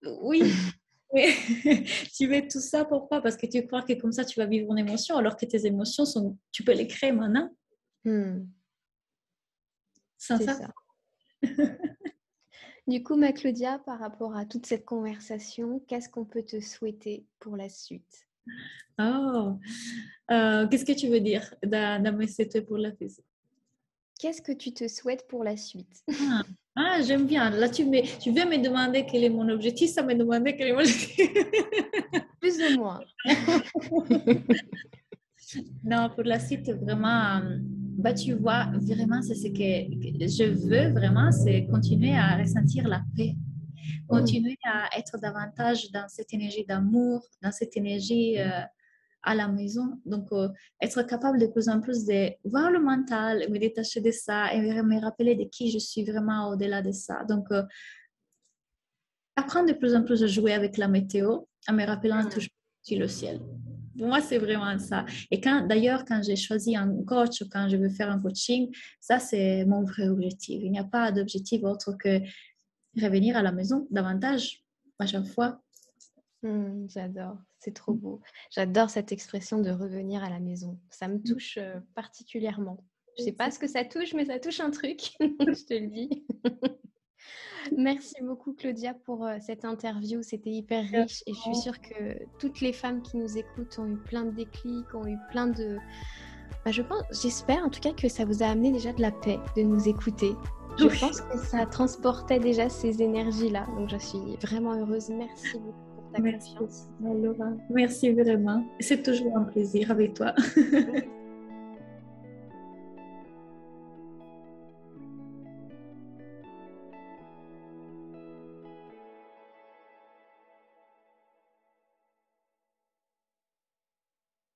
[0.02, 0.42] oui,
[2.16, 3.20] tu veux tout ça pourquoi?
[3.20, 5.66] Parce que tu crois que comme ça tu vas vivre une émotion alors que tes
[5.66, 7.50] émotions, sont, tu peux les créer maintenant.
[8.04, 8.46] Hmm.
[10.16, 10.54] Sans ça.
[10.54, 10.72] ça.
[12.86, 17.26] du coup, ma Claudia, par rapport à toute cette conversation, qu'est-ce qu'on peut te souhaiter
[17.40, 18.26] pour la suite?
[18.98, 19.58] Oh,
[20.30, 22.26] euh, qu'est-ce que tu veux dire dans mes
[22.66, 22.90] pour la
[24.18, 26.04] Qu'est-ce que tu te souhaites pour la suite?
[26.30, 26.42] Ah,
[26.76, 27.50] ah j'aime bien.
[27.50, 30.68] Là, tu, me, tu veux me demander quel est mon objectif, ça me demander quel
[30.68, 31.30] est mon objectif.
[32.40, 33.00] Plus ou moins.
[35.84, 37.40] non, pour la suite, vraiment,
[37.98, 43.02] bah, tu vois, vraiment, c'est ce que je veux vraiment, c'est continuer à ressentir la
[43.16, 43.34] paix
[44.08, 48.60] continuer à être davantage dans cette énergie d'amour, dans cette énergie euh,
[49.22, 50.00] à la maison.
[50.04, 50.48] Donc, euh,
[50.80, 54.60] être capable de plus en plus de voir le mental, me détacher de ça et
[54.60, 57.24] me rappeler de qui je suis vraiment au-delà de ça.
[57.28, 57.62] Donc, euh,
[59.36, 62.50] apprendre de plus en plus à jouer avec la météo en me rappelant toujours
[62.82, 63.40] sur le ciel.
[63.96, 65.04] Pour moi, c'est vraiment ça.
[65.30, 68.74] Et quand, d'ailleurs, quand j'ai choisi un coach ou quand je veux faire un coaching,
[69.00, 70.60] ça, c'est mon vrai objectif.
[70.62, 72.20] Il n'y a pas d'objectif autre que
[72.96, 74.64] revenir à la maison davantage
[74.98, 75.60] à chaque fois.
[76.42, 78.20] Hmm, j'adore, c'est trop beau.
[78.50, 80.78] J'adore cette expression de revenir à la maison.
[80.90, 82.84] Ça me touche euh, particulièrement.
[83.16, 85.74] Je ne sais pas ce que ça touche, mais ça touche un truc, je te
[85.74, 86.24] le dis.
[87.76, 92.18] Merci beaucoup Claudia pour euh, cette interview, c'était hyper riche et je suis sûre que
[92.38, 95.78] toutes les femmes qui nous écoutent ont eu plein de déclics, ont eu plein de...
[96.64, 99.12] Bah, je pense, j'espère en tout cas que ça vous a amené déjà de la
[99.12, 100.32] paix de nous écouter,
[100.78, 103.66] je pense que ça transportait déjà ces énergies-là.
[103.76, 105.10] Donc, je suis vraiment heureuse.
[105.10, 106.88] Merci beaucoup pour ta Merci, confiance.
[107.00, 107.50] Laura.
[107.70, 108.64] Merci vraiment.
[108.80, 110.34] C'est toujours un plaisir avec toi.